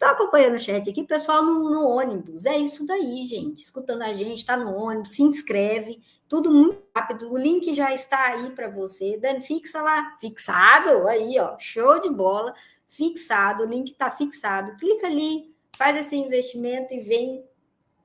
Estou 0.03 0.15
acompanhando 0.15 0.57
o 0.57 0.59
chat 0.59 0.91
aqui, 0.91 1.05
pessoal 1.05 1.45
no, 1.45 1.71
no, 1.71 1.87
ônibus. 1.87 2.45
É 2.45 2.59
isso 2.59 2.85
daí, 2.85 3.25
gente. 3.25 3.63
Escutando 3.63 4.03
a 4.03 4.13
gente, 4.13 4.39
está 4.39 4.57
no 4.57 4.75
ônibus, 4.75 5.13
se 5.13 5.23
inscreve. 5.23 6.03
Tudo 6.29 6.51
muito 6.51 6.83
rápido. 6.93 7.33
O 7.33 7.39
link 7.39 7.73
já 7.73 7.95
está 7.95 8.21
aí 8.33 8.51
para 8.51 8.69
você. 8.69 9.17
Dani, 9.17 9.41
fixa 9.41 9.81
lá. 9.81 10.17
Fixado. 10.21 11.07
Aí, 11.07 11.39
ó. 11.39 11.57
Show 11.57 12.01
de 12.01 12.11
bola. 12.11 12.53
Fixado. 12.89 13.63
O 13.63 13.67
link 13.67 13.93
está 13.93 14.11
fixado. 14.11 14.77
Clica 14.77 15.07
ali, 15.07 15.55
faz 15.77 15.97
esse 15.97 16.17
investimento 16.17 16.93
e 16.93 16.99
vem. 16.99 17.45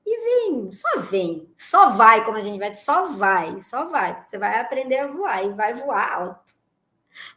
E 0.06 0.52
vem. 0.52 0.70
Só 0.70 1.00
vem. 1.00 1.52
Só 1.56 1.90
vai, 1.90 2.24
como 2.24 2.36
a 2.36 2.42
gente 2.42 2.60
vai. 2.60 2.74
Só 2.76 3.06
vai. 3.06 3.60
Só 3.60 3.86
vai. 3.86 4.22
Você 4.22 4.38
vai 4.38 4.60
aprender 4.60 4.98
a 4.98 5.08
voar 5.08 5.44
e 5.44 5.52
vai 5.52 5.74
voar 5.74 6.12
alto. 6.12 6.54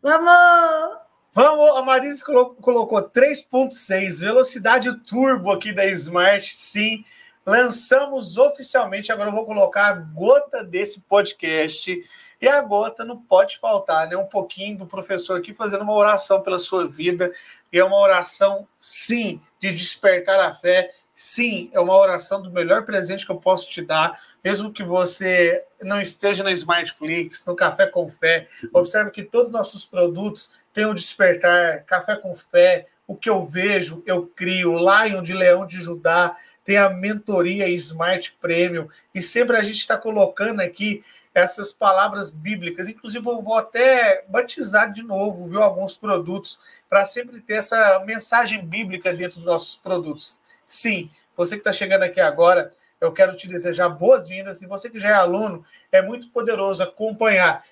Vamos! 0.04 1.11
Vamos, 1.34 1.78
a 1.78 1.82
Marisa 1.82 2.26
colocou 2.26 3.02
3.6, 3.02 4.20
velocidade 4.20 4.94
turbo 5.06 5.50
aqui 5.50 5.72
da 5.72 5.86
Smart, 5.86 6.54
sim. 6.54 7.06
Lançamos 7.46 8.36
oficialmente, 8.36 9.14
agora 9.14 9.30
eu 9.30 9.34
vou 9.34 9.46
colocar 9.46 9.88
a 9.88 9.94
gota 9.94 10.62
desse 10.62 11.00
podcast. 11.00 12.04
E 12.42 12.48
a 12.50 12.60
gota 12.60 13.06
não 13.06 13.16
pode 13.16 13.60
faltar, 13.60 14.10
né? 14.10 14.18
Um 14.18 14.26
pouquinho 14.26 14.80
do 14.80 14.86
professor 14.86 15.40
aqui 15.40 15.54
fazendo 15.54 15.84
uma 15.84 15.94
oração 15.94 16.42
pela 16.42 16.60
sua 16.60 16.86
vida. 16.86 17.32
E 17.72 17.80
é 17.80 17.84
uma 17.84 17.98
oração, 17.98 18.68
sim, 18.78 19.40
de 19.58 19.74
despertar 19.74 20.38
a 20.38 20.54
fé. 20.54 20.94
Sim, 21.14 21.70
é 21.74 21.80
uma 21.80 21.96
oração 21.96 22.42
do 22.42 22.50
melhor 22.50 22.84
presente 22.84 23.26
que 23.26 23.32
eu 23.32 23.38
posso 23.38 23.70
te 23.70 23.82
dar, 23.82 24.20
mesmo 24.44 24.72
que 24.72 24.84
você 24.84 25.64
não 25.82 26.02
esteja 26.02 26.44
na 26.44 26.52
Smartflix, 26.52 27.46
no 27.46 27.56
Café 27.56 27.86
com 27.86 28.10
Fé. 28.10 28.48
Observe 28.74 29.12
que 29.12 29.24
todos 29.24 29.48
os 29.48 29.54
nossos 29.54 29.86
produtos 29.86 30.52
tem 30.74 30.86
o 30.86 30.94
Despertar, 30.94 31.84
Café 31.84 32.16
com 32.16 32.36
Fé, 32.36 32.88
o 33.06 33.16
que 33.16 33.30
eu 33.30 33.46
vejo, 33.46 34.02
eu 34.06 34.26
crio, 34.26 34.78
Lion 34.78 35.22
de 35.22 35.34
Leão 35.34 35.68
de 35.68 35.82
Judá, 35.82 36.36
tem 36.64 36.78
a 36.78 36.90
mentoria 36.90 37.68
Smart 37.70 38.38
Premium, 38.42 38.88
e 39.14 39.22
sempre 39.22 39.58
a 39.58 39.64
gente 39.64 39.80
está 39.80 39.98
colocando 39.98 40.62
aqui 40.62 41.04
essas 41.34 41.72
palavras 41.72 42.30
bíblicas. 42.30 42.88
Inclusive, 42.88 43.26
eu 43.26 43.42
vou 43.42 43.58
até 43.58 44.24
batizar 44.28 44.92
de 44.92 45.02
novo, 45.02 45.48
viu, 45.48 45.62
alguns 45.62 45.96
produtos, 45.96 46.60
para 46.90 47.06
sempre 47.06 47.42
ter 47.42 47.56
essa 47.56 48.02
mensagem 48.06 48.66
bíblica 48.66 49.14
dentro 49.14 49.40
dos 49.40 49.46
nossos 49.46 49.76
produtos. 49.76 50.42
Sim, 50.72 51.10
você 51.36 51.56
que 51.56 51.62
está 51.62 51.74
chegando 51.74 52.04
aqui 52.04 52.22
agora, 52.22 52.72
eu 53.00 53.12
quero 53.12 53.36
te 53.36 53.48
desejar 53.48 53.90
boas-vindas. 53.90 54.62
E 54.62 54.66
você 54.66 54.90
que 54.90 55.00
já 55.00 55.10
é 55.10 55.14
aluno, 55.14 55.66
é 55.92 56.02
muito 56.02 56.30
poderoso 56.30 56.82
acompanhar 56.82 57.64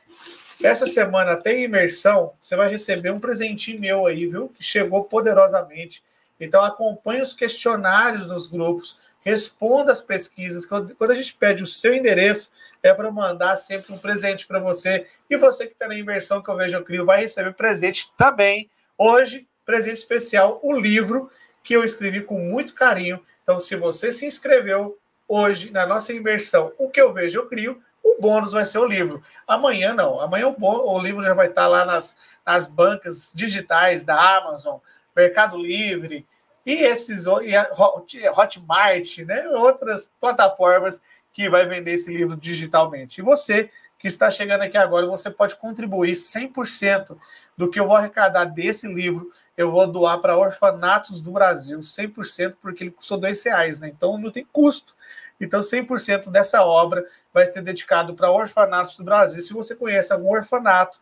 essa 0.62 0.86
semana 0.86 1.38
tem 1.38 1.64
imersão, 1.64 2.34
você 2.40 2.56
vai 2.56 2.70
receber 2.70 3.12
um 3.12 3.20
presentinho 3.20 3.80
meu 3.80 4.06
aí, 4.06 4.26
viu? 4.26 4.50
Que 4.50 4.62
chegou 4.62 5.06
poderosamente. 5.06 6.04
Então 6.38 6.62
acompanhe 6.64 7.22
os 7.22 7.34
questionários 7.34 8.28
dos 8.28 8.48
grupos, 8.48 8.98
responda 9.22 9.92
as 9.92 10.02
pesquisas. 10.02 10.66
Quando 10.66 11.12
a 11.12 11.16
gente 11.16 11.34
pede 11.34 11.64
o 11.64 11.68
seu 11.68 11.94
endereço, 11.94 12.52
é 12.84 12.94
para 12.94 13.10
mandar 13.10 13.56
sempre 13.56 13.94
um 13.94 13.98
presente 13.98 14.46
para 14.46 14.60
você. 14.60 15.08
E 15.30 15.38
você 15.38 15.66
que 15.66 15.74
está 15.74 15.88
na 15.88 15.96
imersão 15.96 16.42
que 16.42 16.50
eu 16.50 16.58
vejo 16.58 16.76
eu 16.76 16.84
crio, 16.84 17.06
vai 17.06 17.22
receber 17.22 17.54
presente 17.54 18.12
também. 18.18 18.70
Hoje, 18.98 19.48
presente 19.66 19.98
especial, 19.98 20.60
o 20.62 20.74
livro 20.74 21.32
que 21.70 21.76
eu 21.76 21.84
escrevi 21.84 22.24
com 22.24 22.40
muito 22.40 22.74
carinho. 22.74 23.24
Então, 23.44 23.60
se 23.60 23.76
você 23.76 24.12
se 24.12 24.26
inscreveu 24.26 24.98
hoje 25.28 25.70
na 25.70 25.86
nossa 25.86 26.12
imersão, 26.12 26.74
o 26.80 26.90
que 26.90 27.00
eu 27.00 27.14
vejo 27.14 27.38
eu 27.38 27.46
crio, 27.46 27.80
o 28.04 28.20
bônus 28.20 28.54
vai 28.54 28.66
ser 28.66 28.80
o 28.80 28.88
livro. 28.88 29.22
Amanhã 29.48 29.94
não. 29.94 30.20
Amanhã 30.20 30.48
o, 30.48 30.58
bônus, 30.58 30.88
o 30.88 30.98
livro 30.98 31.22
já 31.22 31.36
vai 31.36 31.46
estar 31.46 31.68
lá 31.68 31.86
nas, 31.86 32.18
nas 32.44 32.66
bancas 32.66 33.34
digitais 33.36 34.04
da 34.04 34.38
Amazon, 34.38 34.80
Mercado 35.16 35.60
Livre 35.60 36.26
e 36.66 36.74
esses 36.74 37.28
e 37.44 37.56
a 37.56 37.70
Hotmart, 38.36 39.20
né? 39.20 39.48
Outras 39.50 40.12
plataformas 40.20 41.00
que 41.32 41.52
vai 41.52 41.68
vender 41.68 41.92
esse 41.92 42.12
livro 42.12 42.36
digitalmente. 42.36 43.22
E 43.22 43.24
você 43.24 43.70
que 44.00 44.08
está 44.08 44.32
chegando 44.32 44.62
aqui 44.62 44.78
agora, 44.78 45.06
você 45.06 45.30
pode 45.30 45.58
contribuir 45.58 46.14
100% 46.14 47.18
do 47.58 47.70
que 47.70 47.78
eu 47.78 47.86
vou 47.86 47.98
arrecadar 47.98 48.46
desse 48.46 48.88
livro, 48.88 49.30
eu 49.58 49.70
vou 49.70 49.86
doar 49.86 50.20
para 50.20 50.38
orfanatos 50.38 51.20
do 51.20 51.32
Brasil, 51.32 51.78
100%, 51.80 52.56
porque 52.62 52.86
ele 52.86 52.92
custou 52.92 53.18
dois 53.18 53.44
reais, 53.44 53.82
né? 53.82 53.90
Então 53.90 54.18
não 54.18 54.32
tem 54.32 54.48
custo. 54.52 54.96
Então, 55.40 55.60
100% 55.60 56.30
dessa 56.30 56.64
obra 56.64 57.06
vai 57.34 57.46
ser 57.46 57.62
dedicado 57.62 58.14
para 58.14 58.32
orfanatos 58.32 58.96
do 58.96 59.04
Brasil. 59.04 59.42
Se 59.42 59.54
você 59.54 59.76
conhece 59.76 60.12
algum 60.12 60.30
orfanato, 60.30 61.00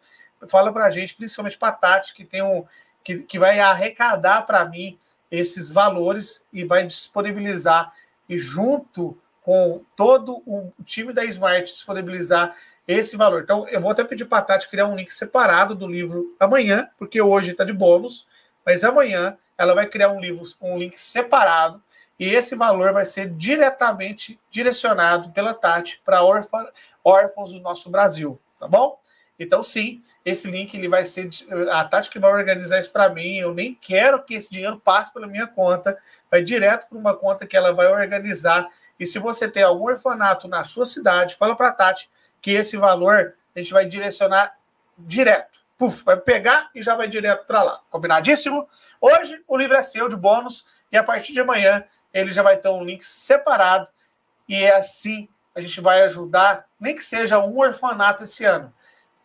fala 0.47 0.71
para 0.73 0.86
a 0.86 0.89
gente, 0.89 1.15
principalmente 1.15 1.57
para 1.57 1.69
a 1.69 1.73
Tati, 1.73 2.13
que, 2.13 2.25
tem 2.25 2.41
um, 2.41 2.65
que, 3.03 3.19
que 3.23 3.39
vai 3.39 3.60
arrecadar 3.60 4.43
para 4.43 4.65
mim 4.65 4.97
esses 5.30 5.72
valores 5.72 6.43
e 6.53 6.63
vai 6.63 6.84
disponibilizar, 6.84 7.93
e 8.30 8.38
junto 8.38 9.17
com 9.41 9.82
todo 9.95 10.41
o 10.45 10.72
time 10.84 11.13
da 11.13 11.24
Smart, 11.26 11.72
disponibilizar 11.72 12.55
esse 12.88 13.17
valor. 13.17 13.43
Então, 13.43 13.67
eu 13.67 13.81
vou 13.81 13.91
até 13.91 14.03
pedir 14.03 14.25
para 14.25 14.38
a 14.38 14.41
Tati 14.41 14.69
criar 14.69 14.88
um 14.88 14.95
link 14.95 15.13
separado 15.13 15.75
do 15.75 15.85
livro 15.85 16.35
amanhã, 16.39 16.89
porque 16.97 17.21
hoje 17.21 17.51
está 17.51 17.63
de 17.63 17.73
bônus, 17.73 18.25
mas 18.65 18.83
amanhã 18.83 19.38
ela 19.57 19.75
vai 19.75 19.88
criar 19.88 20.11
um 20.11 20.19
livro 20.19 20.43
um 20.61 20.77
link 20.77 20.97
separado 20.99 21.81
e 22.19 22.33
esse 22.33 22.55
valor 22.55 22.93
vai 22.93 23.05
ser 23.05 23.29
diretamente 23.29 24.39
direcionado 24.49 25.31
pela 25.31 25.53
Tati 25.53 26.01
para 26.03 26.23
órfãos 27.03 27.51
do 27.51 27.59
nosso 27.59 27.89
Brasil, 27.89 28.39
tá 28.57 28.67
bom? 28.67 28.99
Então, 29.39 29.61
sim, 29.61 30.01
esse 30.25 30.49
link 30.49 30.73
ele 30.73 30.88
vai 30.88 31.05
ser 31.05 31.29
a 31.71 31.83
Tati 31.83 32.09
que 32.09 32.17
vai 32.17 32.31
organizar 32.31 32.79
isso 32.79 32.91
para 32.91 33.09
mim. 33.09 33.38
Eu 33.38 33.53
nem 33.53 33.75
quero 33.75 34.23
que 34.23 34.33
esse 34.33 34.49
dinheiro 34.49 34.79
passe 34.79 35.13
pela 35.13 35.27
minha 35.27 35.45
conta, 35.45 35.95
vai 36.31 36.41
direto 36.41 36.88
para 36.89 36.97
uma 36.97 37.15
conta 37.15 37.45
que 37.45 37.55
ela 37.55 37.71
vai 37.71 37.88
organizar 37.88 38.67
E 38.99 39.05
se 39.05 39.19
você 39.19 39.47
tem 39.47 39.61
algum 39.61 39.85
orfanato 39.85 40.47
na 40.47 40.63
sua 40.63 40.85
cidade, 40.85 41.35
fala 41.35 41.55
para 41.55 41.67
a 41.67 41.71
Tati 41.71 42.09
que 42.41 42.51
esse 42.51 42.77
valor 42.77 43.35
a 43.55 43.59
gente 43.59 43.73
vai 43.73 43.85
direcionar 43.85 44.57
direto. 44.97 45.59
Puf, 45.77 46.03
vai 46.03 46.17
pegar 46.17 46.69
e 46.73 46.81
já 46.81 46.95
vai 46.95 47.07
direto 47.07 47.45
para 47.45 47.61
lá. 47.61 47.81
Combinadíssimo? 47.89 48.67
Hoje 48.99 49.43
o 49.47 49.57
livro 49.57 49.75
é 49.75 49.81
seu 49.81 50.09
de 50.09 50.15
bônus 50.15 50.65
e 50.91 50.97
a 50.97 51.03
partir 51.03 51.33
de 51.33 51.41
amanhã 51.41 51.83
ele 52.13 52.31
já 52.31 52.41
vai 52.41 52.57
ter 52.57 52.69
um 52.69 52.83
link 52.83 53.03
separado 53.03 53.88
e 54.47 54.55
é 54.55 54.75
assim 54.75 55.27
a 55.53 55.61
gente 55.61 55.81
vai 55.81 56.03
ajudar, 56.03 56.67
nem 56.79 56.93
que 56.93 57.03
seja 57.03 57.39
um 57.39 57.57
orfanato 57.57 58.23
esse 58.23 58.45
ano, 58.45 58.71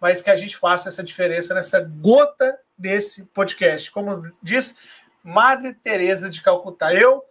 mas 0.00 0.22
que 0.22 0.30
a 0.30 0.36
gente 0.36 0.56
faça 0.56 0.88
essa 0.88 1.02
diferença 1.02 1.52
nessa 1.52 1.78
gota 1.80 2.58
desse 2.76 3.24
podcast. 3.24 3.90
Como 3.90 4.32
diz 4.42 4.74
Madre 5.22 5.74
Teresa 5.74 6.30
de 6.30 6.40
Calcutá, 6.40 6.94
eu, 6.94 7.22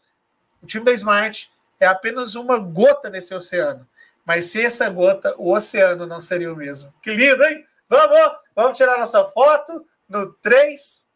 o 0.62 0.68
time 0.68 0.86
da 0.86 0.94
Smart, 0.94 1.52
é 1.80 1.88
apenas 1.88 2.36
uma 2.36 2.60
gota 2.60 3.10
nesse 3.10 3.34
oceano. 3.34 3.88
Mas 4.26 4.46
sem 4.46 4.66
essa 4.66 4.90
gota, 4.90 5.36
o 5.38 5.54
oceano 5.54 6.06
não 6.06 6.20
seria 6.20 6.54
o 6.54 6.56
mesmo. 6.56 6.94
Que 7.02 7.12
lindo, 7.12 7.44
hein? 7.44 7.66
Vamos, 7.90 8.38
vamos 8.56 8.78
tirar 8.78 8.98
nossa 8.98 9.26
foto 9.30 9.86
no 10.08 10.34
3, 10.34 11.08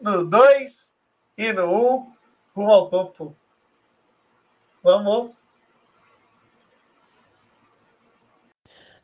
no 0.00 0.24
2 0.24 0.96
e 1.36 1.52
no 1.52 1.96
1, 1.96 2.12
rumo 2.54 2.72
ao 2.72 2.88
topo. 2.88 3.36
Vamos. 4.82 5.32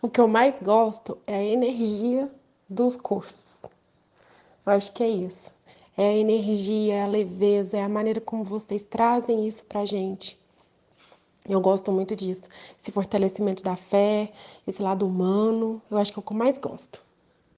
O 0.01 0.09
que 0.09 0.21
eu 0.21 0.29
mais 0.29 0.61
gosto 0.61 1.19
é 1.27 1.35
a 1.35 1.43
energia 1.43 2.31
dos 2.69 2.97
cursos. 2.97 3.59
Eu 4.67 4.73
acho 4.73 4.93
que 4.93 5.03
é 5.03 5.09
isso. 5.09 5.53
É 5.97 6.09
a 6.09 6.13
energia, 6.13 6.95
é 6.95 7.03
a 7.03 7.07
leveza, 7.07 7.77
é 7.77 7.83
a 7.83 7.89
maneira 7.89 8.21
como 8.21 8.45
vocês 8.45 8.83
trazem 8.83 9.47
isso 9.47 9.65
pra 9.65 9.85
gente. 9.85 10.39
Eu 11.49 11.61
gosto 11.61 11.93
muito 11.93 12.15
disso. 12.17 12.49
Esse 12.81 12.91
fortalecimento 12.93 13.63
da 13.63 13.77
fé, 13.77 14.33
esse 14.67 14.81
lado 14.83 15.07
humano, 15.07 15.81
eu 15.91 15.99
acho 15.99 16.13
que 16.13 16.19
é 16.19 16.21
o 16.21 16.23
que 16.23 16.33
eu 16.33 16.37
mais 16.37 16.57
gosto. 16.59 17.03